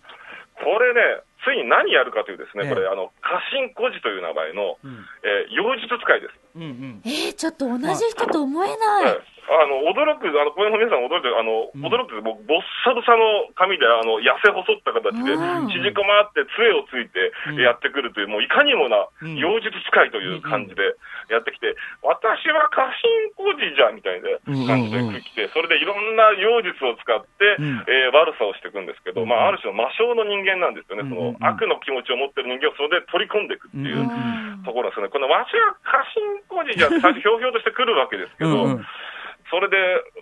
[0.58, 2.74] これね、つついに何やるかというですね、ええ。
[2.74, 5.06] これ、あの、家臣孤児という名前の、うん。
[5.22, 6.34] えー妖術使いです。
[6.56, 7.02] うんうん。
[7.04, 9.12] えー、ちょっと同じ人と思えはない。
[9.14, 9.16] い。
[9.48, 11.80] あの、驚く、あの、これの皆さん驚いて、あの、うん。
[11.88, 15.72] 驚く、もう、ぼっさぼさの髪で、あの、痩せ細った形で、うん。
[15.72, 17.60] 縮こまって杖をついてうん。
[17.60, 19.40] やってくるという、もういかにもなうん。
[19.40, 20.84] 妖術使いという感じで
[21.32, 21.72] やってきて、
[22.04, 24.28] 私は家臣孤児じゃ、みたいな
[24.68, 27.84] 感じで来て、それでいろんな妖術を使って、うん。
[27.88, 29.28] えー悪さをしていくんですけど、うん。
[29.28, 31.08] まあ、ある種の魔性の人間なんですよね。
[31.08, 31.38] そうん。
[31.40, 34.00] の、悪の気持ちを持ってる人間をそれで取り込んでいくっていう。
[34.00, 34.48] うん。
[34.64, 35.08] ところですね。
[35.08, 38.80] このわしは家臣孤児じゃ、最 初ひょうひょうとしてくるわけですけど、
[39.50, 39.76] それで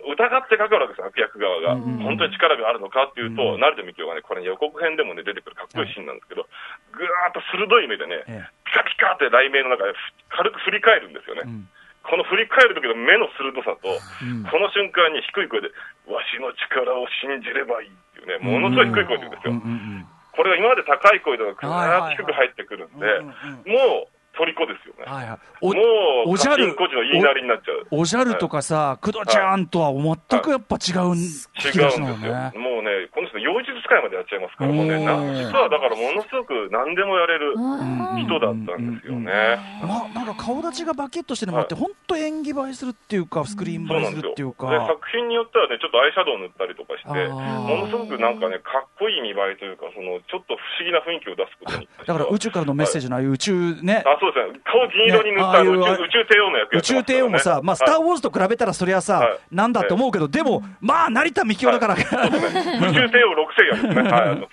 [0.07, 1.75] 疑ってかかるわけですよ、悪役側が。
[1.75, 6.47] 本当に力があるのかっていうと、うん成田美京がね、これ、ね、予告編でもね、出てくるかっこいいシーンなんですけど、
[6.91, 9.93] ぐーっと鋭い目でね、えピカピカって雷鳴の中で
[10.29, 11.43] 軽く振り返るんですよね。
[11.45, 11.69] えうん。
[12.07, 14.47] この振り返る時の目の鋭さと、うん。
[14.47, 15.67] この瞬間に低い声で、
[16.07, 20.07] わしの力を信じればいいっていうね、ものすごい低い声で言うんですよ。
[20.37, 23.19] これが今まで高い声でぐはいはいはいーっと低く入ってくるんで、
[23.65, 25.05] もう虜ですよね。
[25.11, 25.81] はいはいおも
[26.27, 27.87] う、おじゃる家臣孤児の言いなりになっちゃう。
[27.89, 31.97] おじゃるとかさ、工藤ちゃんとは全くやっぱ違うん違うんですよ。
[32.17, 32.51] ね。
[32.55, 39.57] もうね、この人、妖術使いまでやっちゃいますから、もうね、実はだからものすごく何でもやれるうん人だったんですよね。
[39.81, 44.21] まあ、なんか顔立ちがバキッとしてるのもあって、本当演技映えするっていうか、スクリーン映えす。
[44.21, 44.69] るっていうか。
[44.69, 51.89] で、作品によってはね、ちょっとアイシャドウ塗ったりとかして、ものすごくなんかね、かっこいい見栄えというか、その、ちょっと不思議な雰囲気を出すことに。
[52.05, 54.59] だから宇宙からのメッセージのああいう宇宙ね、あ、そうですね。
[54.65, 64.11] 顔銀色に塗ったねああいう宙宇宙帝王の役や宇宙帝王もさ、まあ、スター・はいウォーズと比べたらそりゃさ、はいなんだって思うけど、でも、まあ、成田幹雄だから、宇宙帝王6世やですね。
[64.11, 64.21] はい。
[64.29, 64.51] あの時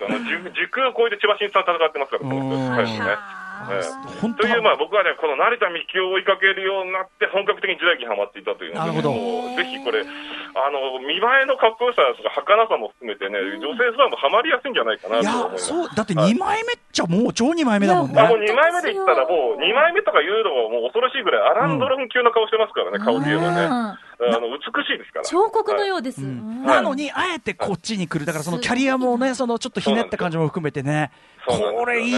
[0.55, 2.29] 時空を超えて千葉真一さん戦ってますから。
[2.29, 3.44] はいですね。
[3.71, 15.67] ええ本当という、まあ、僕はね、この成田幹雄を追いかけるようになって、本格的に時代劇にハマっていたというので、なるほどぜひこれ、あの、見栄えのかっこよさとか、儚さも含めてね、女性ファンもハマりやすいんじゃないかないと思いやま、す。
[15.67, 18.21] そう、だって2枚目っちゃもう超2枚目だもんね。
[18.21, 23.99] あもう2枚目で言ったら、もう2枚目とか言うのももう恐ろしいぐらい、アランドロン級の顔してますからね、顔っていうのはね。
[23.99, 25.25] うんあの美しいですから。
[25.25, 26.23] 彫刻のようです。
[26.23, 28.25] うんうんなのに、あえてこっちに来る。
[28.25, 31.11] だからそのキャリアもね、そのちょっとひねった感じも含めてね。
[31.47, 32.15] これいい。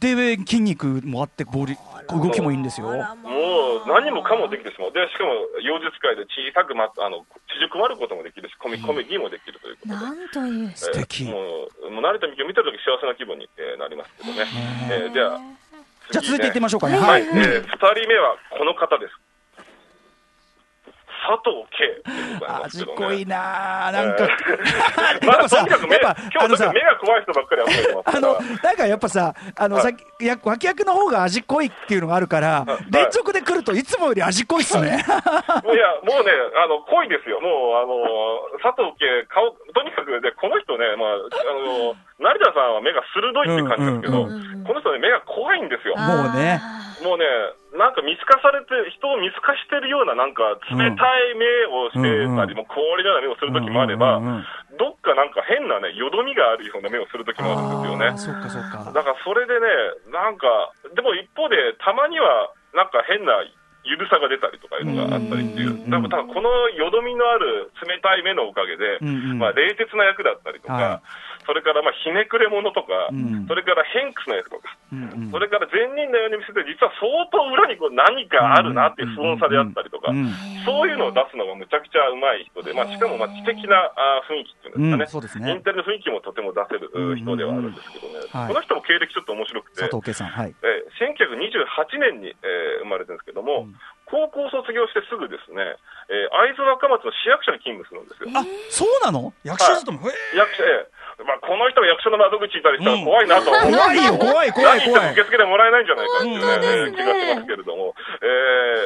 [0.00, 1.76] で、筋肉もあって、ボリ、
[2.08, 2.88] 動きもいいんですよ。
[2.88, 4.92] もう何もかもできてしまう。
[4.92, 5.30] で、しかも、
[5.62, 9.94] 妖術界で小さくま、あの、縮こまることもできるし、コミコメディもできるということで。
[9.94, 10.72] なんという。
[10.74, 14.44] 素敵えーもう、もう成田美紀を見てるとき幸せな気分に、えーなりますけどね。
[14.90, 15.38] えーでは、
[16.10, 16.98] じゃあ続いていってみましょうかね。
[16.98, 17.26] は、はいい。
[17.26, 19.14] えー二人目はこの方です。
[21.26, 22.02] 佐藤圭。
[22.62, 23.92] 味濃いなぁ。
[23.92, 24.28] なんか、
[25.26, 28.18] まあ、とにかく目、やっぱ今日あのさ特に目が怖い人ばっかり集めてますから。
[28.18, 34.86] あの、なんかやっぱさ、あの、はいさっき、や脇役の方が味濃いっていうのがあるから、い連続で来るといつもより味濃いっすね。
[34.88, 34.94] いや、
[36.04, 37.40] もうね、あの、濃いですよ。
[37.40, 44.24] もう、あの、佐藤家、顔、とにかくね、この人ね、まあ、あの、成田さんは目が鋭いって感じですけど、
[44.66, 45.96] この人ね、目が怖いんですよ。
[45.96, 46.60] もうね
[47.02, 47.24] もうね、
[47.78, 54.18] なんか見透かされて、人を見透かしてるような、なんか冷たい目をしてたり、もう氷のような目をするときもあれば、
[54.74, 58.06] どっかなんか変なね、よどみがあるような目をするときもあるんですよね。
[58.06, 58.18] あー。
[58.18, 58.90] そっかそっか。
[58.90, 59.66] だからそれでね、
[60.10, 60.46] なんか、
[60.94, 63.32] でも一方で、たまには、なんか変な
[63.88, 65.80] ゆるさが出たりとかいうのがあったりっていう。
[65.84, 69.00] うん、多分多分このよどみのある冷たい目のおかげで、
[69.38, 71.02] まあ、冷徹な役だったりとか、は
[71.48, 73.48] それからまあひねくれ者とか、うん。
[73.48, 75.32] それから偏屈な役とか、うんうん。
[75.32, 80.28] それから善人のように見せて、実は相当裏にこう何かあるなっていう不穏さであったりとか、うん。
[80.68, 85.48] そういうのを出すのがむちゃくちゃうまい人で、まあ、しかもまあ知的なあー雰囲気っていうんですかね、うんそうですね。
[85.48, 88.48] インテリの雰囲気もとても出せるう人ではあるんですけどね、はい。
[88.52, 90.28] この人も経歴ちょっと面白くて、佐藤圭さん。
[90.28, 90.52] はい。
[90.52, 93.74] えー1928年に、えー生まれてるんですけども、うん。
[94.06, 95.76] 高校卒業してすぐですね、
[96.10, 98.30] えー会津若松の市役所に勤務するんですよ。
[98.34, 99.32] あ、そうなの？
[99.44, 100.04] 役者勤め。
[100.08, 105.22] へ役所、えーまあ、この人が役所の窓口にいたりしたらうん怖いなと思う、え怖いよ、 怖い、怖い、何言っても怖い受。
[105.24, 108.26] 付でもらえないんじゃないかっていう、ねね気がしますけれども、え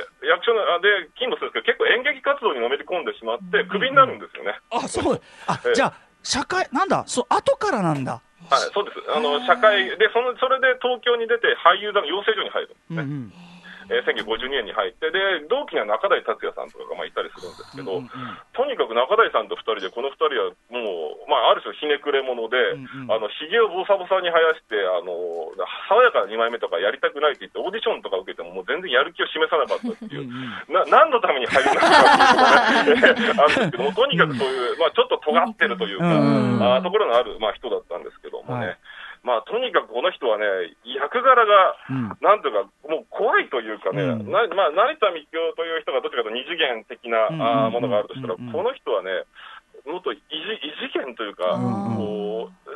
[0.08, 4.54] ー役所のあで勤務するんですけど、結構演劇活動にのめり込んでしまって、クビになるんですよね。
[4.70, 5.20] あ、そう。
[5.46, 5.92] あえ、えじゃあ、
[6.22, 8.22] 社会、なんだ、そう、後からなんだ。
[8.48, 9.02] はい、そうです。
[9.10, 13.02] あの、社会で、その、それで東京に出て俳優団の養成所に入るんですね。
[13.02, 13.32] うんうん。
[13.90, 15.18] えー1952年に入って、で、
[15.50, 18.10] 同期には中台達也さんとかがまあいたりするんですけど、うんうん
[18.54, 20.52] とにかく中台さんと二人で、この二人は
[21.70, 23.12] ひねくれ者で、んうん。
[23.12, 25.54] あの、髭をボサボサに生やして、あの、
[25.86, 30.26] 爽やかな二枚目とかやりたくないって言って、オーディションとか受けても、もう全然やる気を示さなかったっていう。
[30.66, 38.78] な何のために俳優になったかっていうのがね、あるんですけども、とにかくそういう、まあ、ちょっと尖ってるというか、うんあーところのある、まあ、人だったんですけどもね、はい。
[39.22, 40.44] まあ、とにかくこの人はね、
[40.82, 42.10] 役柄が、うん。
[42.18, 44.30] なんというか、もう怖いというかね、うん。
[44.30, 48.50] なまあ、成田幹雄という人がどっちかというと二次元的な、うんあーものがあるとしたら、うん。
[48.50, 49.10] この人はね、
[49.92, 52.72] もっと異次異次元というか、うんこう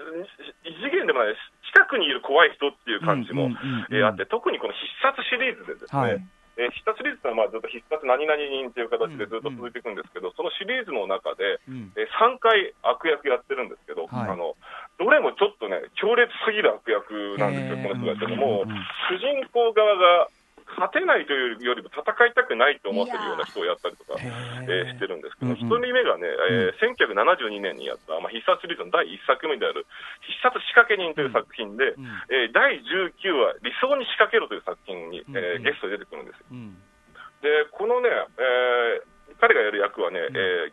[0.64, 1.34] 異次元でもない、
[1.72, 6.20] 近くにいる怖い人っていう感じも、あって、特にこの必殺シリーズでですね、はい。
[6.56, 11.92] えー必殺シリーズはまあずっと必殺何々人っていう形でずっと続いていくんですけど、そのシリーズの中で、うん。
[11.96, 14.30] えー3回悪役やってるんですけど、はい。
[14.32, 14.56] あの
[14.98, 18.64] どれもちょっとね、強烈すぎる悪役なんですよ、この人たちも
[19.12, 20.28] 主人公側が
[20.76, 24.20] 勝てないというよりも戦いたくないと思ってるような人をやったりとか。
[24.20, 24.28] へ
[24.68, 29.86] えーしてるんですけど、うん一、人目がね、えー1972年にやった、まあ、必殺シリーズの第1作目である、
[30.22, 32.04] 必殺仕掛け人という作品で、うん。
[32.28, 35.36] えー第19話、理想に仕掛けろという作品に、うん。
[35.36, 36.46] えーゲストで出てくるんですよ。
[36.52, 36.76] うん。
[37.42, 40.22] で、このね、えー彼がやる役はね、ん。
[40.36, 40.72] え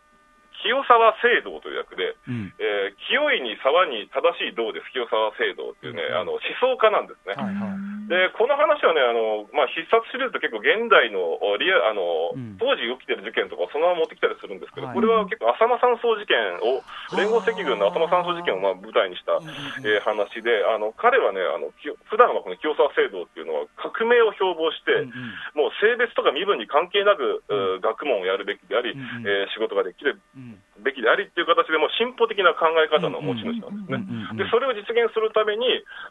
[0.64, 2.48] 清沢聖堂という役で、うん。
[2.56, 6.16] えー清いに沢に正しい道です、清沢聖堂っていうね、うん。
[6.16, 7.36] あの思想家なんですね。
[7.36, 8.08] はいはい。
[8.08, 12.56] で、この話はね、あのまあ、必殺シリーズって結構現代のおリアあの、うん。
[12.56, 14.96] 当時起きてる事件とかをそのまま持ってきたりするんですけど、はい。
[14.96, 16.80] これは結構浅間山荘事件を、
[17.16, 19.36] 連合赤軍の浅間山荘事件をまあ舞台にした、
[19.84, 25.12] えー話で、あの彼はねあの、き普段はこの清沢聖堂っていうのは革命を標榜して、うん
[25.56, 25.68] うん。
[25.68, 29.28] もう性別とか身分に関係なく、う学問をやるべきであり、うんうん。
[29.28, 30.20] えー仕事ができる。
[30.36, 33.94] うんべきでありっていう形で、もう進歩的な考え方の持ち主なんで
[34.34, 34.44] すね。
[34.44, 35.64] でそれを実現するために、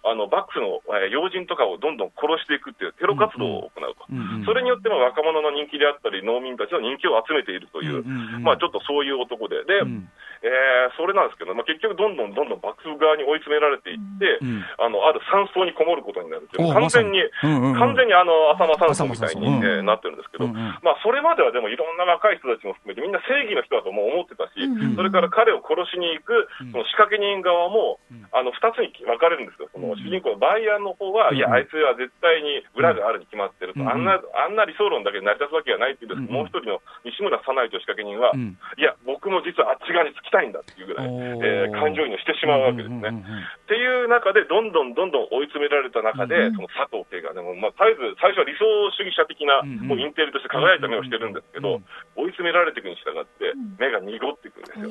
[0.03, 10.09] あの幕府の、えー要人とかをどんどん殺していくっていうテロ活動を行うと、うんうんそれによっても若者の人気であったり、農民たちの人気を集めているという、うんうんうんまあ、ちょっとそういう男で、で、うん
[10.43, 14.61] えーそれなんですけど、まあ、結局、どんどんどんどん幕府側に追い詰められていって、うん。
[14.77, 17.55] あのある山荘にこもることになるっていう、完全に、まさに。
[17.55, 17.79] うんうんうん。
[17.79, 20.59] 完全にあの浅間山荘みたいに、浅間山荘うんえーなってるんですけど、うんうん。
[20.83, 24.95] まあ、それまではでもいろんな若い人たちも含めて、みんな正義の人だとも思ってたし、うんうん。
[24.99, 26.71] それから彼を殺しに行くうん。
[26.75, 28.27] その仕掛け人側も、うん。
[28.35, 30.03] あの2つに分かれるんですよ、そのうん。
[30.03, 31.37] 主人公のバイアンの方は、うん。
[31.37, 33.89] いや、あいつは絶対に裏があるに決まってると、うん。
[33.89, 36.43] あんなあんな理想論だけで成り立つわけがないっていうんですけど、うん。
[36.43, 38.57] もう一人の西村早苗という仕掛け人は、うん。
[38.77, 43.05] いや、僕も実はあっち側につきたいんだっていうぐらい、えー感情移入してしまうわけですね。
[43.05, 48.65] っていう中で、どんどんどんどん追い詰められた中で、うんその佐藤家がね、もうまあ、絶えず最初は理想
[48.97, 54.89] 主義者的な、もうインテリとして輝いた目をしてるんですけど、うん追い詰められていくに従ってん、目が濁っていくんですよ。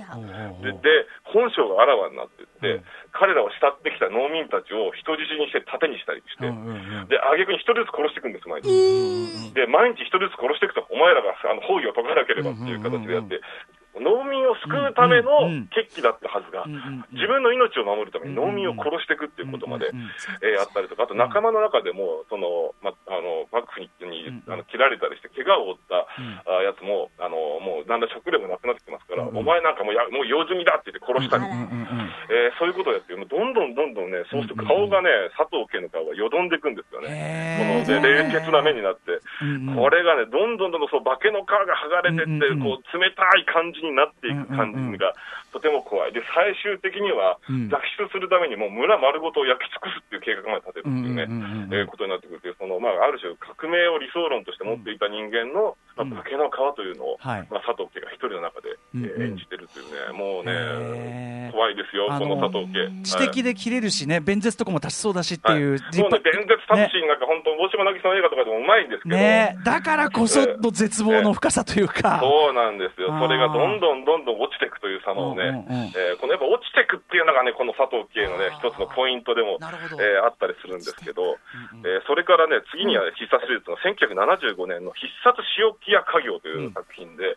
[0.63, 2.85] でで、本性があらわになっていって、うん。
[3.13, 6.51] 彼らを慕ってきた農民たちを人質にして盾にしたりして、
[7.09, 8.69] で、挙句に一人ずつ殺していくんです、毎日。
[8.69, 13.41] うんで、毎日一人ずつ殺していくと、お前らがあの包囲を解かなければっていう形でやって、
[14.01, 16.65] 農民を救うための決起だったはずが
[17.13, 19.91] 自分の命を守るために農民を殺していくっていうことまで
[20.41, 23.91] えーやったりとか、あと仲間の中でも、そのまあの幕府に
[24.49, 26.41] あの切られたりして、怪我を負ったうん。
[26.61, 29.37] あやつも、あのもうだんだん食料もなくなってきますから、うん。
[29.37, 31.45] お前なんかもうやもう用済みだって言って殺したり、
[32.33, 37.85] えーそういうことをやって、もうどんどんどんどんね、そうすると顔がね、佐藤家の顔がよどんでいくんですよね。
[37.85, 39.19] この冷血な目になって、
[39.77, 45.15] これがね、どんどんどんどんそう化けの皮が剥がれてって、こう冷たい感じになっていく感じが
[45.53, 46.13] とても怖い。
[46.13, 57.47] で、最終的にはうん脱出するためにもう村丸ごとを焼き尽くすっていう計画まで立てるっていうね、ことになってくるという、その、まあ、ある種革命を理想論として持っていた人間の、うんまあ、化けの皮というのを、はい。
[57.51, 62.89] まあ、佐藤家が一人の中で、演じてるというね、もうね、怖いですよ、こあのの佐藤家。
[63.05, 65.61] 知的で切れるしね、弁舌とかも立ちそうだしってはい。
[65.61, 69.57] いう、もうね、伝説タクシーなんか本当、大島渚の映画とかでもうまいんですけど、ね。
[69.65, 73.09] だからこその絶望の深さというか、そうなんですよ。
[73.21, 79.59] それがどんどんどんどん落ちていくという様をね、えーこのやっぱ落ちていくっていうのがね、この佐藤家のね、一つのポイントでも、
[80.01, 81.37] えーあったりするんですけど、
[81.85, 87.37] えーそれからね、次には必殺手術の1975年の必殺塩木屋家業という作品で、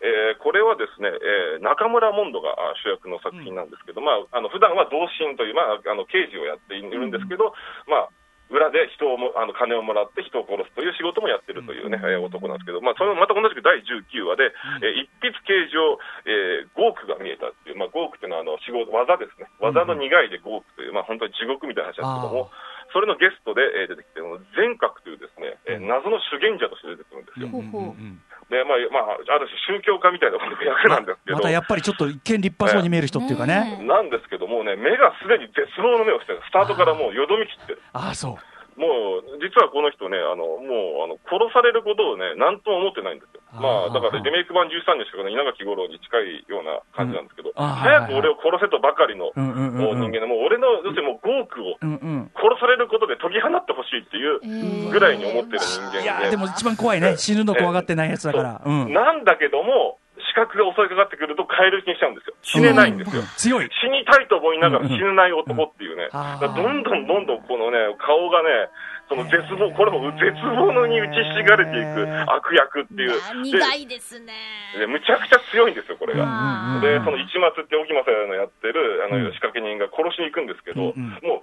[0.00, 7.52] えーこれはですね、えー中村モンドがあ主役の作品なんですけど、まあ、あの普段は同心という、まあ、あの刑事をやっているんですけど、
[7.84, 8.10] まあ、
[8.48, 19.52] 裏で人をもあの金をもらって人を殺すという仕事もやってるというね、えー男なんですけど、まあ、それもまた同じく第19話で、えー一筆刑事を、えー、ゴークが見えたっていう、まあ、ゴークっていうのはあの仕事、技ですね。
[19.60, 22.50] 技の苦いでゴークという、まあ、本当に地獄みたいな話なんですけども、
[22.92, 24.20] それのゲストで、えー出てきて、
[24.56, 27.48] 全角というですね、えー謎の修験者として出てくるんですよ。
[27.48, 36.42] ほうほうで、まあ、まあ、ある種宗教家みたいな役なんですけど、またやっぱりちょっと一見立派そうに見える人っていうかね、ねなんですけどもうね、目がすでに絶望の目をしてる。
[36.42, 37.82] スタートからもうよどみきってる。
[37.94, 38.80] ああ、そう。
[38.80, 43.39] もう、実はこの人ね、あの、もう、あの、殺されることをね、なんとも思ってないんですよ。
[43.52, 51.74] まあ、だからリメイク版13年しかね、稲垣吾郎に近いような感じなんですけど、早く俺を殺せとばかりの、人間で、もう俺の、要するにもう5億を。
[51.80, 56.02] 殺されることで解き放ってほしいっていうぐらいに思ってる人間で。
[56.02, 58.62] いやでも一番怖いね、死ぬの怖がってないやつだから。
[58.64, 58.92] うん。
[58.92, 59.98] なんだけども、
[60.30, 62.34] 視覚が襲いかかってくると変える気にしちゃうんですよ。
[62.42, 63.22] 死ねないんですよ。
[63.36, 63.68] 強い。
[63.82, 68.68] 死にたいと思いながら死ねない男っていうね、うどんどんどんどんこのね、顔がね、
[69.10, 70.22] その絶望、これも絶
[70.54, 74.32] 望のに打ちひしがれていく悪役っていう、苦いですね。
[74.78, 76.78] ででむちゃくちゃ強いんですよ、これが。
[76.80, 79.32] で、その一松って沖正のやってるあのうん。
[79.34, 81.10] 仕掛け人が殺しに行くんですけど、うんうん。
[81.26, 81.42] も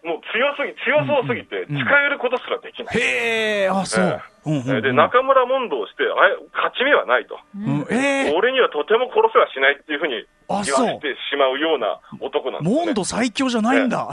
[0.00, 2.96] もう強すぎ、強そうすぎて、近寄ることすらできない。
[2.96, 4.80] へえ、あ、そう。
[4.80, 7.36] で、中村問答をして、あれ勝ち目はないと。
[8.34, 12.84] 俺にはとても殺せはしないっていうふうにあ言わせてしまうような男なんですね。
[12.86, 14.08] モンド最強じゃないんだ。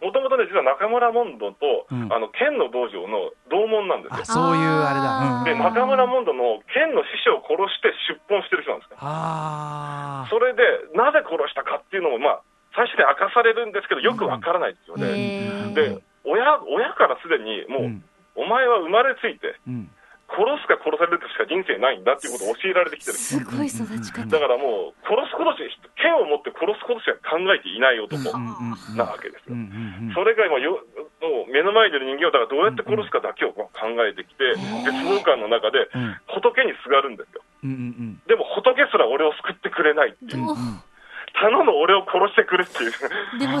[0.00, 4.24] うんもともとね、実は中村モンドと、うんあの、剣の道場の同門なんですあ、よ。
[4.24, 5.42] そういうあれだ。
[5.44, 8.96] で、うん中村モンドの剣の師匠を殺して出奔してる人なんですね。
[9.02, 10.28] ああ。
[10.30, 10.62] それで、
[10.94, 12.42] なぜ殺したかっていうのも、まあ、
[12.78, 15.74] 最初に明かされるんですけど、よくわからないですよね。
[15.74, 18.04] で、親、親からすでに、もう、うん
[18.38, 19.90] お前は生まれついて、うん。
[20.30, 23.18] 殺すか殺されるかしか人生ないんだっていうことを教えられてきてる。
[23.18, 24.28] すごい育ち方。
[24.30, 25.66] だからもう、殺すことし、
[25.98, 28.18] 剣を持って殺すことしか考えていない男
[28.98, 29.54] なわけですよ。
[30.14, 30.82] それが今よ、
[31.22, 33.70] もう目の前にいる人間を、だからどうやって殺すかだけを考
[34.02, 37.42] えてきて、絶望感の中でうん仏にすがるんですよ。
[38.26, 40.46] でも仏すら俺を救ってくれないっていう。
[41.40, 42.90] 頼む俺を殺してくれっていう。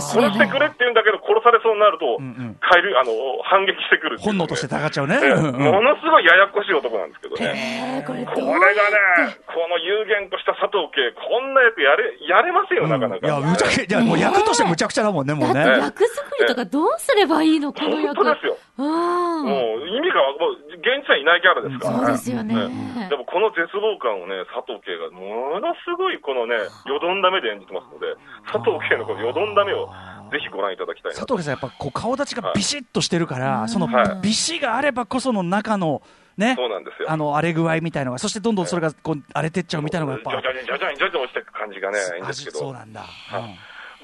[0.00, 1.17] してくれって言うんだけど、殺
[1.48, 3.12] されそうになると、うんうん帰る、あの、
[3.44, 5.16] 反撃してくるってね本能としてたがっちゃうね。
[5.22, 7.96] ええうんうんものすごいややこしい男なんですけどね。
[7.96, 13.26] えー、これどこうれがね、この有言とした佐藤家、こんな役やれ、やれますよ、なかなか。
[13.26, 15.80] いや、むちゃくちゃ、もう役としてむちゃくちゃだもんね、もうだね。
[15.80, 18.16] 役作りとかどうすればいいのこの役。
[18.16, 18.56] 本当ですよ。
[18.78, 19.44] うん。
[19.46, 21.98] もう意味が、もう現地はいないキャラですからね。
[21.98, 23.08] そうですよね。
[23.08, 26.54] でもこの絶望感をね、佐藤圭がものすごいこのね、
[26.86, 28.14] よどんだ目で演じてますので、
[28.50, 29.88] 佐藤圭のこのよどんだ目を
[30.30, 31.12] ぜひご覧いただきたい。
[31.14, 34.20] 佐藤さん、やっぱこう顔立ちがビシッとしてるから、はいそのはい。
[34.22, 36.02] ビシがあればこその中の、
[36.36, 37.10] ね、そうなんですよ。
[37.10, 40.30] あの荒れ具合みたいのが、そしてどんどんそれがこう荒れてっちゃうみたいなのが、やっぱ。
[40.30, 42.58] 徐々に徐々に徐々に落ちていく感じがね、いいんですけど。
[42.58, 43.04] そうなんだ。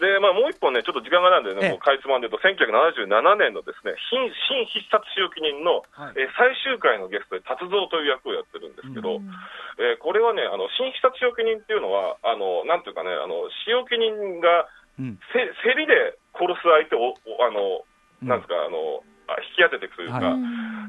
[0.00, 1.70] で、まあもう一本ね、ちょっと時間がなんでね、ええ。
[1.70, 6.18] もうかいつまんで言うと、1977年のですね、新新必殺仕置人の、はい。
[6.18, 9.22] えー最終回のゲストで達蔵という役をやってるんですけど、
[9.78, 14.66] えーこれはね、あの、新必殺仕置人っていうのは、あの、なんていうかね、あの、仕置人が
[14.98, 15.18] うん。
[15.32, 17.84] せ競りで殺す相手を、おあの、
[18.22, 18.28] うん。
[18.28, 20.40] なんですか、あの、あ引き当てていくというか、はい。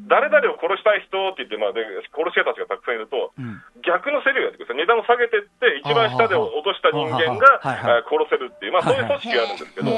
[0.07, 1.81] 誰々を殺したい人って言って、まあ、で
[2.11, 3.63] 殺し屋たちがたくさんいると、うん。
[3.81, 4.75] 逆の競りをやってくる。
[4.75, 4.77] んですよ。
[4.77, 9.91] 値段を下げていって、一番下で落とした人間が殺せるっていう、まあ、そういう組織があるんですけど、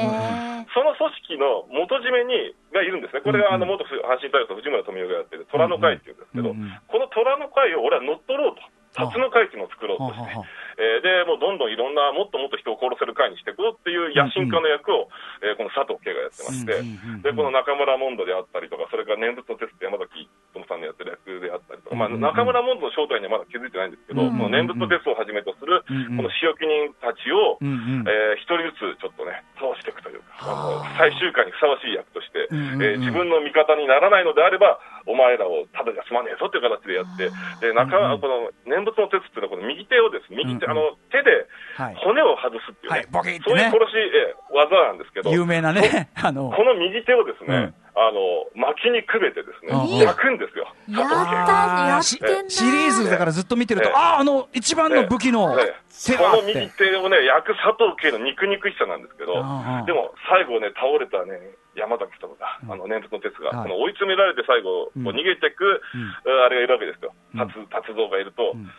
[0.74, 3.20] その組織の元締めにがいるんですね。
[3.20, 8.62] これがあの元阪神タイガースの藤村富美男がやってる虎の会っていうんですけど、うんうんこの虎の会を俺は乗っ取ろうと。
[8.94, 10.34] 辰の会っていうのを作ろうとして、
[10.78, 15.10] えーで、もうどんどんいろんな、もっともっと人を殺せる会にしていこうっていう野心家の役を、
[15.42, 17.22] えーこの佐藤圭がやってまして、うんうんうんうん。
[17.22, 22.22] で、この中村モンドであったりとか、それから念仏のテスト山崎智さんのやってる役であったりとか、まあ、うんうん。
[22.22, 26.22] うん中村モンドの正体にはまだ気づいてないんですけど、うんうんうんこの念仏のテストをはじめとする、うんうん。
[26.22, 28.06] この仕置人たちを、うんうん。
[28.06, 30.46] えー一人ずつちょっとね、倒していくというか、あ。
[30.46, 37.30] のはあ最終回にふさわしい役として、うんうんうんえー自分の味方にならないのであれば、お前らをただじゃ済まねえぞという形でやって、
[37.64, 41.48] で中うんうんこの念仏の鉄っていうのは、この右手をですね、右手、うんうんあの手で
[41.78, 41.94] はい。
[41.94, 47.74] 骨を外すっていうね、はいボキッてそういうね殺し、えー技なんですけど、有名なね、 あの、この右手をですね、うん。
[47.94, 50.66] あの薪にくべてですね、うん焼くんですよ。
[50.88, 53.94] やったやってんなシリーズだからずっと見てると、ええ。
[53.94, 55.74] ああ、あの、一番の武器のね
[56.06, 56.90] 手がこの右て。
[56.90, 61.38] 手をね、焼く佐藤家の肉肉しさなんですけど、でも最後ね、倒れたね、
[61.76, 62.72] 山崎さんが、うん。
[62.72, 66.42] あの、念仏の鉄が、追い詰められて最後、逃げていく、うん。
[66.46, 67.12] あれがいるわけですよ。
[67.34, 67.46] うん。
[67.46, 68.70] 達達蔵がいると、うん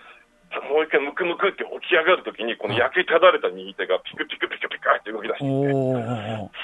[0.70, 5.46] もう一回ムクムクって起き上がるときに、この焼きただれた右手がピクピクピクピクって動き出して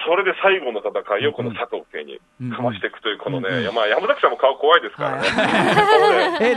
[0.05, 2.17] それで最後の戦いをこの佐藤家に
[2.49, 5.21] かましていくという、このね、山崎さんも顔怖いですから。
[5.21, 5.29] ね。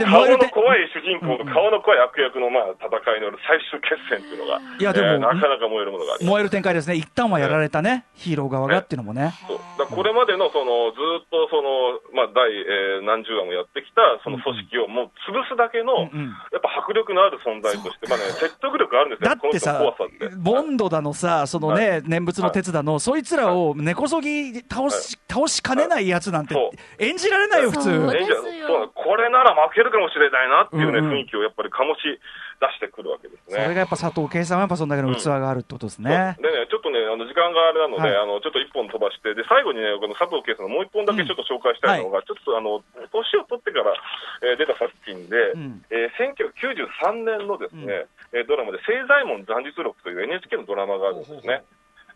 [0.09, 6.31] 顔の怖い主人公と顔の怖い悪役のまあ戦いの最終決戦っていうのが、いやでもえーなかなか燃えるものがあります。
[6.31, 6.95] 燃える展開ですね。
[6.95, 9.31] 一旦はやられたね、ヒーロー側がっていうのもね。
[9.77, 16.09] これまでのそのずーっとその、まあ、第、えー何十話もやってきたその組織をもう潰すだけの、
[16.51, 20.29] やっぱ迫力のある存在として、まあね、説得力あるんですよ、だってさって。
[20.37, 26.55] ボンドだのさ、そのね、念仏の鉄だの、そいつらを根こそぎ倒し、倒しかねないやつなんて
[26.99, 27.83] 演じられないよ、普通。
[27.83, 31.11] そうこれなら負けるかもしれないなっていうね、うんうん。
[31.13, 32.19] 雰囲気をやっぱり醸し
[32.59, 33.75] 出してくるわけですそれがね。
[33.79, 36.35] やっぱ佐藤圭さんはやっぱそんだけの器があるってことですね。
[36.43, 38.17] でね、ちょっとね、あの時間があれなので、はい。
[38.19, 43.95] あのちょっと一本飛ばして、で最後にね、この佐藤圭さんのもう一本だけちょっと紹介したいのが、ちょっとあの年を取ってから、
[44.43, 45.85] えー出た作品で、うん。
[45.89, 51.63] えー1993年のですね、えードラマで、聖左衛門残日録という NHK のドラマがあるんですね。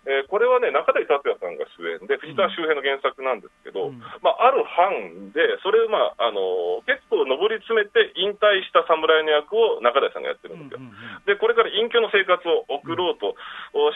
[0.06, 4.00] えーこれはね、中谷達也さんが主演で、藤田周平の原作なんですけど、うん。
[4.20, 10.84] まあ、ある班で、それを、まああの結構上り詰めて引退した侍の役を中谷さんがやってるんですよ。
[11.26, 13.36] で、これから隠居の生活を送ろうと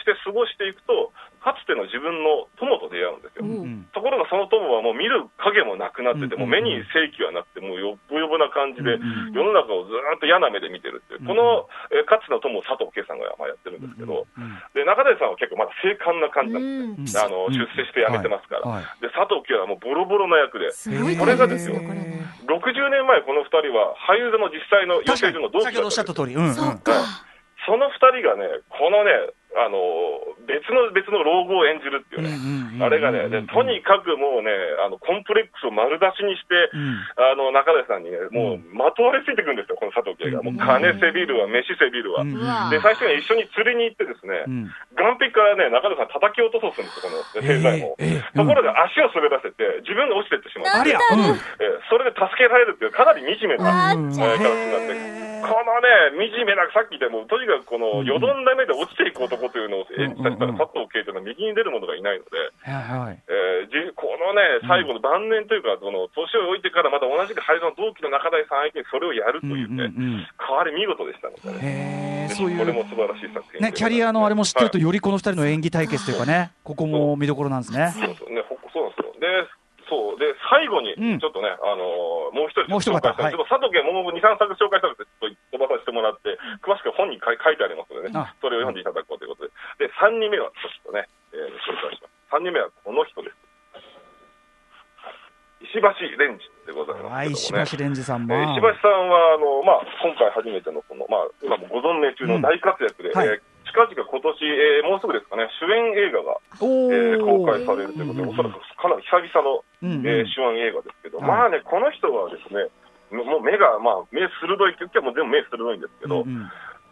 [0.00, 3.44] して過ごしていくと、かつての自分の友と出会うんですよ。
[3.44, 3.86] おううん。
[3.94, 17.22] ところがその友はもう見る影もなくなってて、うんもう目に正気はなくて、もうよっぼよぼな感じで、うん世の中をずーっと嫌な目で見てるっていう、この、えーかつての友を佐藤圭さんがまあやってるんですけど、うんで中谷さんは結構まだ精悍な感じなんですね。
[17.22, 17.26] うん。
[17.26, 20.70] あの出世して辞めてますから、で佐藤圭はもうボロボロな役で、
[21.18, 21.76] これがですよ。
[21.78, 22.26] これね。
[22.48, 26.54] 60年前、この2人は俳優座の実際の養成所の同期先ほどおっしゃった通り、うんうん。
[26.54, 26.92] そうか。
[27.66, 29.12] その2人がね、このね、
[29.56, 29.80] あの
[30.44, 34.52] 別の別の老後を演じるっていうね、あれがね、でとにかくもうね、
[34.84, 37.00] あのコンプレックスを丸出しにして、うん。
[37.16, 40.42] あの中谷さんにね、もうまとわれついてくるんですよ、この佐藤圭が。
[40.42, 42.24] もう金せびるわ、飯せびるわ。
[42.70, 44.72] で、最初に一緒に釣りに行ってですね、うん。
[44.96, 47.96] 岸壁からね、中田さん叩き落とそうとするんですよ、この兵隊も。
[47.98, 50.80] ええええところで足を滑らせて、自分が落ちてってしまう。
[50.80, 51.20] ありゃ、うん。
[51.64, 54.92] えーそれで助けられるっていう、かなり惨めな、あえ形になって、
[55.40, 60.58] このね、惨めな、さっきでも、とにかくこの、よどんだ目で落ちていく男というのを演じた人うんうんうん。
[60.58, 62.36] は、佐藤圭というのは右に出る者がいないので、
[62.66, 63.22] はいはい。
[63.30, 63.48] え
[63.94, 69.90] このね、最後の晩年というか、その年を置いてからまた同じく俳優の同期の中谷さん相手にそれをやるというね、
[70.38, 74.84] 変わり見事でしたのでそういうこれも素晴らしい作品ねキャリアのあれも知ってるとはい。
[74.84, 77.92] よりこの二人の演技対決というかねここも見どころなんですね。
[77.94, 78.32] そうそう。
[78.32, 79.12] ね、ほそうなんですよ。
[79.20, 79.26] で、
[79.88, 89.88] そう、で、最後に、うんちょっとね、あのーもう一人、もう一方紹介したいはいちょっと佐藤家もう2、3作紹介したので、ちょっと飛ばさせてもらって、詳しく本に書い書いてありますのでねあ、それを読んでいただこうということで。
[89.88, 92.36] で、3人目は、ちょっとね、えー紹介します。
[92.36, 93.36] 3人目はこの人です。
[95.60, 97.64] 石橋蓮司でございますね。
[97.66, 108.28] 橋蓮司さんえもー石橋さんは、あのまあ、今回初めてのこの、まあ、今もご存命中の大活躍で、うんはいえー近々今年、えーもうすぐですかね、主演映画が、おえー公お開されるということで、うん。
[108.30, 110.06] おそらくかなり久々の、うんうん。
[110.06, 111.28] えー主演映画ですけど、はい。
[111.28, 112.68] まあね、この人はですね、
[113.10, 116.50] もう目が、まあ、目鋭いって言っても全部目鋭いんですけど、うんうん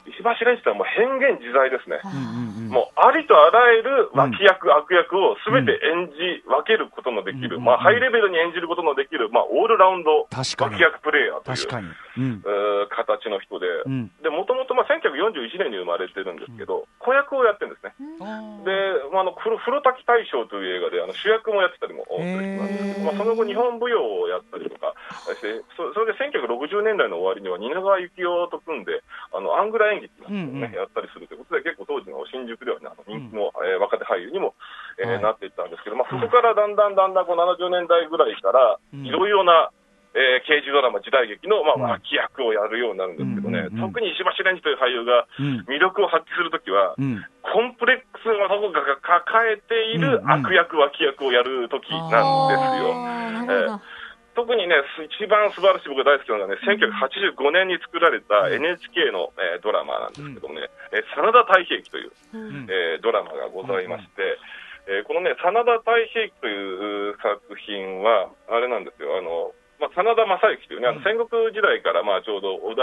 [0.08, 2.00] 石橋蓮司さんはもう変幻自在ですね。
[2.04, 2.70] うんうんうん。
[2.70, 7.64] もうありとあらゆる脇役、悪役をすべて演じ分けることのできる、うん。
[7.64, 10.74] まあ、ハイレベルに演じることのできる、まあ、オールラウンド確かに。
[10.74, 11.86] 脇役プレイヤーという確かに。
[11.86, 12.42] うん。
[12.44, 13.66] えー形の人で、
[14.30, 17.94] もともと1941年に生まれてるんですけど、子役をやってるんですね。
[18.64, 18.72] で、
[19.12, 24.94] まあ、あの風呂風呂滝大将という映画であの主役もやってたりもする人なんですけど、まあ、その後、日本舞踊をやったりとか
[25.34, 29.02] して、そそれで1960年代の終わりには蜷川幸雄と組んで、
[29.32, 30.72] あのアングラ演劇なんね、うんうん。
[30.76, 34.54] やったりするということで、結構当時の新宿では、ね、あの人気の、えー若手俳優にも、
[35.00, 35.22] えーはい。
[35.22, 39.06] なっていったんですけど、まあ、そこからだんだんだんだんこう70年代ぐらいから、うん。
[39.06, 39.70] いろいろな、
[40.16, 41.84] えー刑事ドラマ、時代劇の、まうん。
[41.86, 43.92] あ、脇役をやるようになるんですけどね、うんうんうん。
[43.92, 45.64] 特に石橋蓮司という俳優がうん。
[45.68, 47.24] 魅力を発揮するときは、うん。
[47.42, 49.20] コンプレックスのどこかが抱
[49.52, 50.30] えているうんうん。
[50.44, 52.92] 悪役、脇役をやるときなんですよ。
[52.96, 53.95] あー。
[54.36, 62.66] 特にね、す一番素晴らしい僕が大好きなのがね、1985年に作られた NHK の、えードラマなんですけどもね、えー真田太平記という、うん。
[62.68, 64.36] えードラマがございまして、
[64.86, 72.82] えーこのね、真田太平記というう作品は、あれなんですよ、あの、まあ、真田正幸というね、あの戦国時代からまあちょうど織田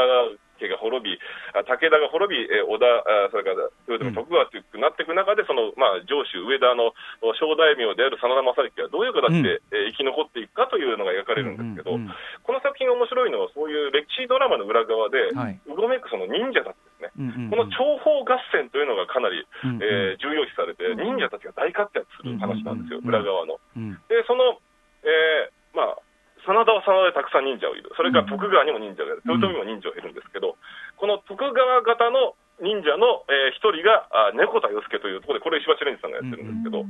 [0.62, 1.18] 家が滅び、
[1.58, 6.94] あ武田が滅び、えー織田、あそれから豊臣徳川というなっていく中で、そのまあ上州上田の
[7.42, 11.98] 小大名である真田正幸がどういう形で、えー生き残っていくかというのが描かれるんですけど、
[12.44, 15.60] この作品が面白いのは、そういう歴史ドラマの裏側で、はい。
[15.68, 17.50] うごめくその忍者たちですね。
[17.50, 19.46] この諜報合戦というのがかなり、
[19.82, 23.60] えー重要視されて、忍者たちが大活躍する話なんですよ、うん裏側の。
[23.76, 23.94] うん。
[24.08, 24.58] で、その、
[25.04, 25.98] えーまあ、
[26.46, 30.56] 真田は真田でたくさん忍者をいる、それから徳川にも忍者がいる、豊臣にも忍者がいるんですけど、
[30.98, 36.86] この徳川型の忍者のえー一、人があ猫田与助というところで、これ、石橋蓮司さんがやってるんですけど、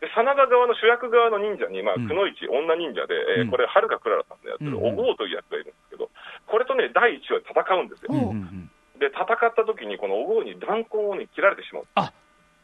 [0.00, 2.06] で真田側の主役側の忍者に、まあ、うん。
[2.06, 3.50] くのいち女忍者で、えーうん。
[3.50, 6.10] これ、はるかクララさんでやってる、うんお郷という役がいるんですけど、
[6.46, 8.12] これとね、第一話で戦うんですよ。
[9.00, 11.86] で、戦った時に、このお郷に弾痕を、ね、切られてしまう。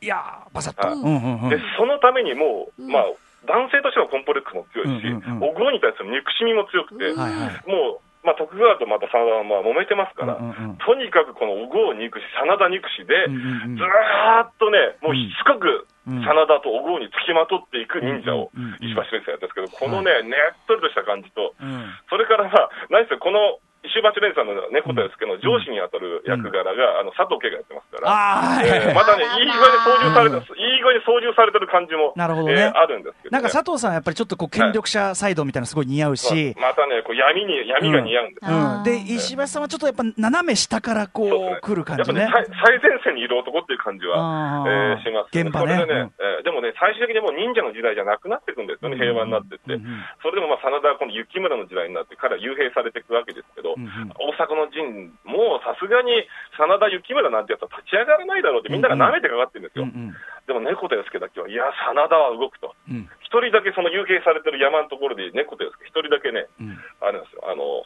[0.00, 0.86] いやーバサッと。
[0.86, 0.96] はい。
[0.96, 1.48] うんうんうん。
[1.48, 2.92] で、そのためにもう、うん。
[2.92, 3.04] まあ、
[3.46, 10.40] 男性としてのコンプレックスも強いし、うんうに対する憎しみも強くて、うんはいはいもう、まあ、徳川とまた真田はまあ揉めてますから、
[10.80, 16.24] とにかくこのお郷憎し、真田憎しで、ずーっとね、もうしつこく、うん。
[16.24, 18.48] 真田とお郷につきまとっていく忍者を
[18.80, 21.84] 石橋先生やったんですけど、このね、ねっとりとした感じと、うん。
[22.08, 28.96] それからまあ、何せこの石橋蓮さんの猫田ですけど、上司に当たる役柄が、あの佐藤家がやってますから。
[28.96, 32.54] またね、いい具合に操縦されて、いい具合に操縦されてる感じも、なるほどね。
[32.54, 33.30] えーあるんですけど、ね。
[33.30, 38.56] なんか佐藤さんはやっぱりちょっとこう権力者サイドみたいなのすごい似合うし、またね、こう闇に、闇が似合うんですよ。
[38.56, 42.28] うん、で石橋さんはちょっとやっぱ斜め下からこそう来る感じね。
[42.32, 45.36] 最最前線にいる男って感じは、えーします。
[45.36, 45.76] よ現場ね。
[45.76, 49.76] それでね、えーでもね、最終的にもう忍者の時代じゃなくなっていくんですよね、平和になってって。
[49.76, 54.08] うんうんそれでもまあ、真田はこの雪村の時代になって、彼は幽閉されていくわけですけど、うんうん。
[54.16, 56.24] 大阪の陣、もうさすがに
[56.56, 59.84] 真田幸村なんてやつは立ち上がらないだろうって、みんなが舐めてかかってるんですよ。
[59.84, 60.16] うんうん。
[60.46, 62.74] でも猫と助だけは、いや、真田は動くと。
[62.88, 63.08] うん。
[63.20, 66.78] 一人だけその幽閉されてる山のところで猫と助、一人だけね、うん。
[67.00, 67.84] あれなんですよ、あの、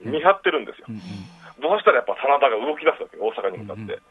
[0.00, 0.86] 見張ってるんですよ。
[1.64, 3.82] うんどうしたらやっぱ真田が動き出すわけよ、大阪に向かって。
[3.82, 4.02] うんうん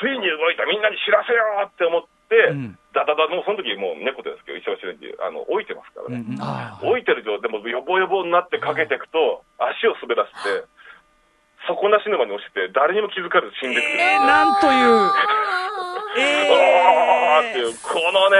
[0.00, 6.24] ついに動いた、みんなに知らせようって思って、うんだだだ、もうその時もう猫ですけど、石橋レンジ、あの、置いてますからね。
[6.26, 10.32] うんいてる状態でも、よぼよぼになってかけていくと、足を滑らせ
[10.62, 10.66] て、
[11.66, 13.98] 底なし沼に落ちて、誰にも気づかれず死んでくる。
[13.98, 15.10] えーなんという
[17.50, 18.36] っていう、このね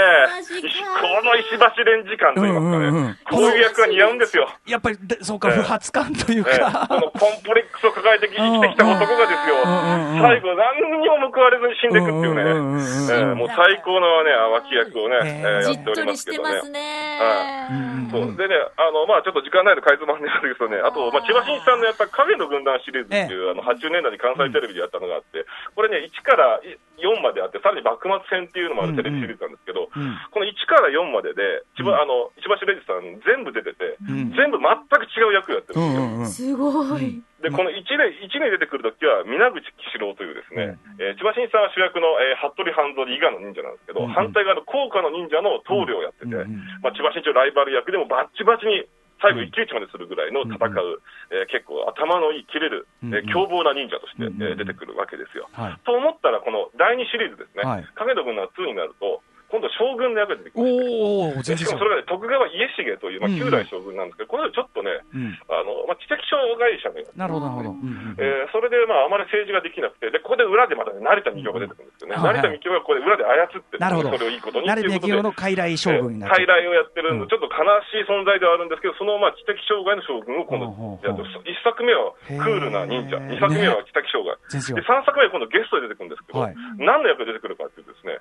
[1.00, 3.18] この石橋レンジ感といいますかね、うんうんうん。
[3.24, 4.48] こういう役が似合うんですよ。
[4.66, 5.56] やっぱりでそうかええ。
[5.56, 6.58] 不発感というええ。
[6.58, 15.64] か、このコンプレックスを抱えて生きてきた男がですよ、最後、何にも報われずに死んでいくっていうね、うんうんうんうんええもう最高のね、脇役をね、ええ。
[15.64, 18.08] じええやっておりますけどね。
[18.10, 18.36] そう。
[18.36, 25.44] でね、あのまあ、ちょっと時間ないので、かいつまんでやるけどね、あと、まあ、千葉真一さんのやった影の軍団シリーズっていう、あの80年代に関西テレビでやったのがあって、
[25.74, 26.60] これね、1から
[26.98, 30.16] 4まであって、さらに幕末戦っていうのもあるテレビシリーズなんですけど、うん。
[30.30, 32.02] この1から4までで、千葉うん。
[32.02, 34.32] あの石橋レジさん、全部出てて、うん。
[34.32, 36.56] 全部全く違う役やってるうんんですよ。
[36.56, 37.22] うんうんすごい。
[37.42, 44.12] で、この1年、一年出てくるときは、皆口喜四郎というですね、えー千葉真一さんは主役の、えー服部半蔵伊賀の忍者なんですけど、うんうん。
[44.12, 46.56] 反対側の甲賀の忍者の棟梁をやってて、うんうん。
[46.82, 48.84] まあ、千葉真一のライバル役でもバッチバチに
[49.20, 51.00] 最後一騎打ちまでするぐらいの戦う、
[51.30, 51.38] うん。
[51.38, 55.48] えー結構頭のいい、切れる、え凶暴な忍者として、えー出てくるわけですよ。
[55.52, 55.78] はい。
[55.84, 57.84] と思ったら、この第2シリーズですね、はい。
[57.94, 59.22] 影の軍団2になると、
[59.54, 65.38] 今度将軍の役が出てきまししかもそれがね、徳川家重という、まあ、旧来将軍なんですけど、この人ちょっとね、うん。
[65.46, 67.78] あのまあ、知的障害者のようなるほどなるほど。
[68.18, 74.66] えーそれで、まあ、あまり政治ができなくて、でここで裏でまたね、成田美京が出てくるんですよね、成田美京がここで裏で操ってるなるほどそれをいいことに。
[74.66, 77.28] 成田っていうことで、幸雄の傀儡将軍になっちゃう傀儡をやってる、うん。
[77.30, 80.98] ちょっと悲しい存在ではあるんですけど、そのまあ知的障害の将軍を今度
[81.46, 82.64] 一作目はクー。
[82.64, 86.54] ルな忍者、二作目は知的障害、で三作目は今度ゲストで出てくるんですけど、はい。
[86.78, 88.18] 何の役で出てくるかっていうとですね、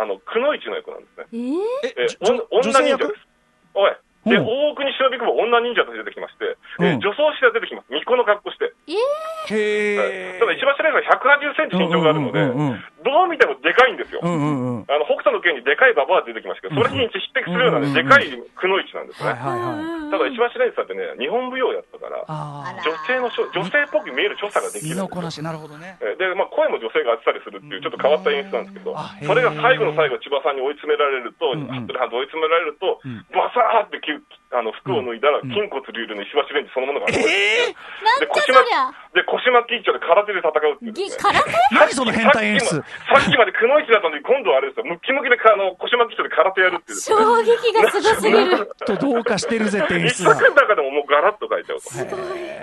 [0.00, 1.26] あのくのいちの役なんですね。
[1.32, 2.02] えー？
[2.02, 3.14] えーおん女忍者です。
[3.74, 3.92] おい。
[4.26, 7.86] で、うん大国忍び久保女忍者として出てきまして、えーうん女装して出てきます。
[7.88, 8.72] 巫女の格好して。
[9.50, 14.20] へえただ石橋蓮さん180センチ身長があるので、うんうんうんどう見てもでかいんですよ。
[14.20, 14.84] うんうんうん。
[14.84, 19.32] あの、北斗の拳にでかいババア出てきましたけど、それに匹敵するようなね、うんでかいくのいちなんですね。
[19.32, 20.12] はいはいはい。
[20.12, 22.20] ただ石橋蓮さんってね、日本舞踊やったから、
[22.84, 25.88] 女性の女性っぽく見える所作ができるんでこなしなるほどで、
[26.36, 34.12] まあ、声も女性が当てたりするっていう、ちょっと変わった演出なんですけど、それが最後の最後、千葉さんに追い詰められると、服部半蔵追い詰められるとうん、バサーってき
[34.48, 35.52] あの服を脱いだら、うん。
[35.52, 38.88] 筋骨隆々の石橋蓮司そのものが現れて、ええなんじゃそりゃ。
[39.12, 40.88] で、腰巻き一丁で空手で戦うって。
[41.20, 41.52] 空手？
[41.76, 42.80] 何その変態演出？
[42.80, 47.00] さっきまでくのいちだったのに、今度はあれですよ、ムッキムキでかあの腰巻き一丁で空手やるっていう。
[47.00, 48.72] 衝撃がすごすぎる。
[48.88, 51.92] とどうかしてるぜって演一出が作の中でももうガラッと変えちゃうと。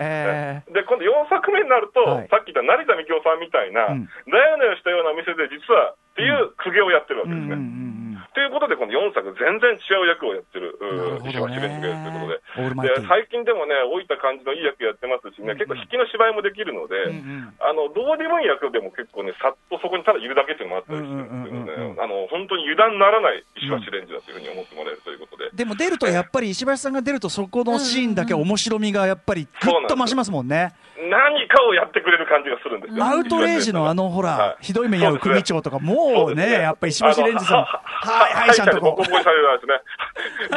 [0.02, 2.28] えで、今度4作目になると、はい。
[2.34, 4.10] さっき言った成田美京さんみたいな、うん。
[4.26, 7.62] なよなよしたような店で、実はっていう公家をやってるわえうんうんうけですね。
[7.62, 7.95] ん
[8.36, 10.76] ということで、この4作、全然違う役をやってる、
[11.24, 13.00] 石橋蓮司がやるということで。
[13.00, 17.16] で最近でもね、老いた感じのいい役やってますしね、結構引きの芝居もできるので、うんう
[17.48, 17.56] ん。
[17.64, 21.72] あのどうでもいい役でも結構ね、さっとそこにただいるだけっていうのもあったりするんで
[22.02, 25.50] あの本当に油断ならない石橋蓮司だというふうに思ってもらえるということで。
[25.54, 30.74] でも出るとやっぱり石橋さんが出るとそこのシーンだけ面白みがやっぱりぐっと増しますもんね。
[30.98, 33.06] 何かをやってくれる感じがするんですよ。
[33.06, 34.66] アウトレイジのあのほらは、い。
[34.66, 39.82] ひどい目に遭う組長とかもうね、やっぱり石橋蓮司さん、はい、はい、ちゃんとこボコボコにされるやつね。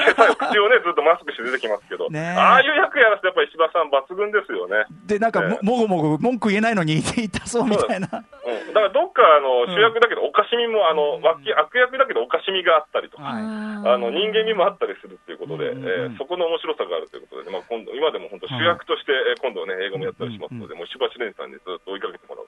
[0.06, 4.86] で最後口をね、ずっとマスクして出てきますけど、ああいう役やらせてやっぱり石橋さん抜群ですよね。
[5.06, 5.66] で、なんかもええ。
[5.66, 8.08] もごもご文句言えないのに痛そうみたいな。
[8.08, 13.42] うん、だからどっかあの主役だけどおかしみも、あの脇悪役だけどおかしみがあったりとか、はい。
[13.42, 22.47] あの人間味もあったりするっていうことで、えーそこの面白さがあるということで、まあ、今度今でも本当、主役として、えー今度ね、映画もやったりしますので、もう石橋蓮司さんにずっと追いかけてもらう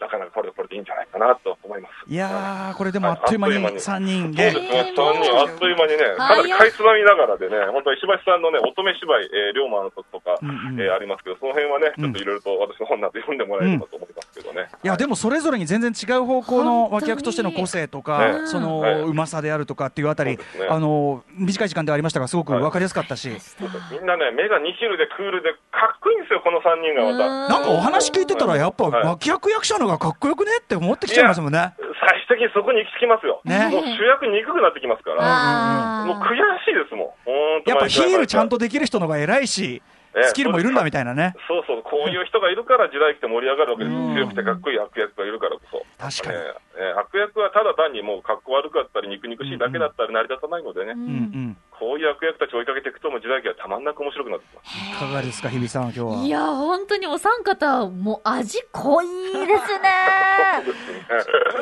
[0.00, 2.10] なかなかこれこれでいいんじゃないかなと思います。
[2.10, 10.80] いやー、これでもあっという間に3人そうでですね、3人あっという間にね、はいかなりかいつまみながらでね、本当、石橋さんのね、乙女芝居、えー、龍馬の時とか、うんうん。
[10.80, 14.33] えーありますけど、その辺はね、ちょっといろいろと私の本なんて読んでもらえればと思います。
[14.33, 14.68] けどね。
[14.82, 20.38] いやでもそれぞれに全然違う方向の脇役としての個性とか、ねそのはいうまさであるとかっていうあたり、
[20.68, 27.54] あの短い時間ではありましたが、すごく分かりやすかったし、みんなね、目が2キルでクールで、かっこいいんですよ、この3人がまた。
[27.54, 31.74] なんかお話聞いてたら、やっぱはい脇役役者のがかっこよくねって思ってきちゃいますもんね。
[32.00, 33.40] 最終的にそこに行き着きますよ。
[33.44, 35.18] ねもう主役憎くなってきますから。
[35.20, 37.68] あもう悔しいですもん。
[37.68, 38.54] やっぱヒールちゃんと。
[38.54, 41.34] とできる人のが偉いし、ええスキルもいるんだみたいなね。
[41.48, 44.00] そうそう、こういう人がいるから時代来て盛り上がるわけですよ。
[44.00, 45.82] うん強くてかっこいい悪役がいるからこそ。
[45.98, 46.38] 確かに。
[46.78, 54.46] え悪役はただ単にもう格好悪かったり、肉肉しいだけだったり成り立たないのでね、ううんんこういう悪役たちを追いかけていくと、もう時代劇はたまんなく面白くなって。
[54.46, 56.16] いかがですか、日比さん、今日は？
[56.24, 59.90] いや、本当にお三方、もう味濃いですね。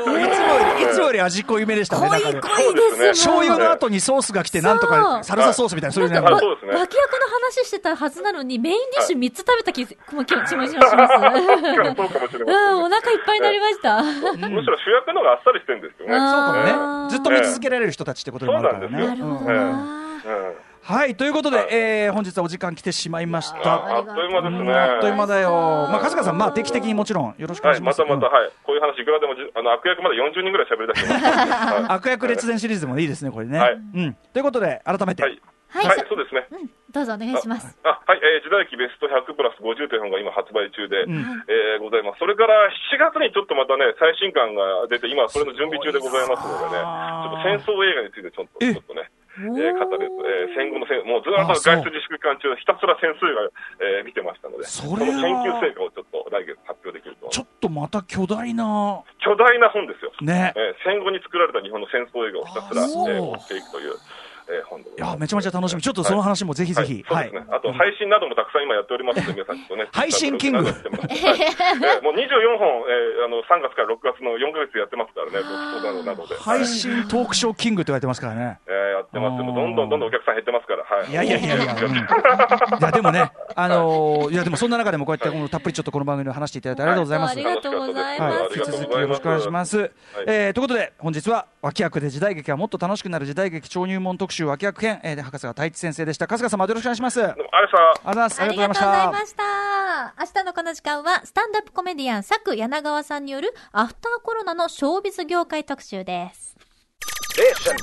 [0.04, 0.32] そうですね。
[0.32, 2.08] いつもより、いつもよより味濃いめでしたね。
[2.08, 3.08] 濃い濃いですもん。
[3.08, 6.20] 醤油の後にソースが来て、なんとかサルサソースみたいな、そういうね。
[6.20, 9.82] なんか、そうですね脇役の話してたはずなのに、メインディッシュ3つ食べた気
[10.14, 10.94] も気持ちもします。
[10.94, 14.02] うかもしれまうん、お腹いっぱいになりました。
[14.02, 16.14] むしろ主役の方があっさりしてるんですよね。
[16.14, 17.10] そうかえもね。
[17.10, 18.88] ずっと見続けられる人たちってことでもあるからね。
[18.88, 20.01] そうなんですよなるほど
[20.82, 23.74] はい、ということで、えー本日はお時間来てしまいました。
[23.74, 24.72] ああっという間ですね。
[24.72, 25.50] あっという間だよ。
[25.52, 27.86] まあ、春日さん、まあ、定期的にもちろんよろしくお願はいい、しま。
[27.86, 28.50] ますたまた、はい。
[28.64, 31.78] こういう話いくらでもじ、あの、悪役まで40人ぐらい喋り出してます。
[31.78, 33.58] う ん悪役列伝シリーズでもいいですね、これね。
[33.58, 34.16] はいうん。
[34.32, 35.22] ということで、改めて。
[35.22, 35.40] はい。
[35.68, 36.46] はい、はいさ、そうですね。
[36.50, 37.78] うん、どうぞお願いします。
[37.84, 41.14] あはい、えー時代劇ベスト100プラス50という本が今発売中で、ん
[41.48, 42.18] えーございます。
[42.18, 49.08] それから7月にちょっとまたね、最新刊が出て、今それの準備中でございますのでね、ちょっと戦争映画についてちょっと、えちょっとね、
[49.38, 53.48] えー語る、えー戦後の戦、もうずっと外出自粛期間中、ひたすら戦争映画、
[54.00, 57.28] えー見てましたので、その研究成果をちょっと来月発表できると。
[57.28, 60.12] ちょっとまた巨大な、巨大な本ですよ。
[60.20, 60.52] ね。
[60.56, 63.94] えー戦後に作られた日本の戦争映画をひたすら、えー追っていくという、
[64.53, 65.16] えー本でごいや。
[65.16, 65.82] めちゃめちゃ楽しみ。
[65.82, 67.03] ちょっとその話もぜひぜひ。
[67.09, 67.32] はい。
[67.50, 69.88] あと、配信などもたくさん今やっておりますので、皆さんちょっとね。
[69.92, 76.34] 配信キングはいえーもう24本、えーあの、3月から6月の4ヶ月やってますからね、などで。
[76.36, 78.59] 配信トークショーキングって言われてますからね。
[78.66, 81.11] えーやってますけど、どんどんどんどんお客さん減ってますから、はい。
[81.11, 87.32] いやいやいやいや、うんいやでもね、あのーいやでもそんな中でもこうやってこのたっぷりちょっとこの番組で話していただいてありがとうございます。
[87.32, 88.32] ありがとうございます。
[88.34, 89.90] はい、引き続きよろしくお願いします。
[90.26, 96.26] えーということで、本日は脇役で時代劇がもっと楽しくなる時代劇超入門特集脇役編、えーで博士が太一先生でした。
[96.26, 97.22] 春日様よろしくお願いします。
[97.22, 98.40] ありがとうでもあれさ、ございます。
[98.40, 100.14] あありがとうりがとうございました。
[100.18, 106.57] 明日のこの時間は、スタンダップコメディアン、佐久柳川さんによる、アフターコロナのショービズ業界特集です。
[107.34, 107.76] Station.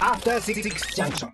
[0.00, 0.62] After Six
[0.96, 1.32] Junction.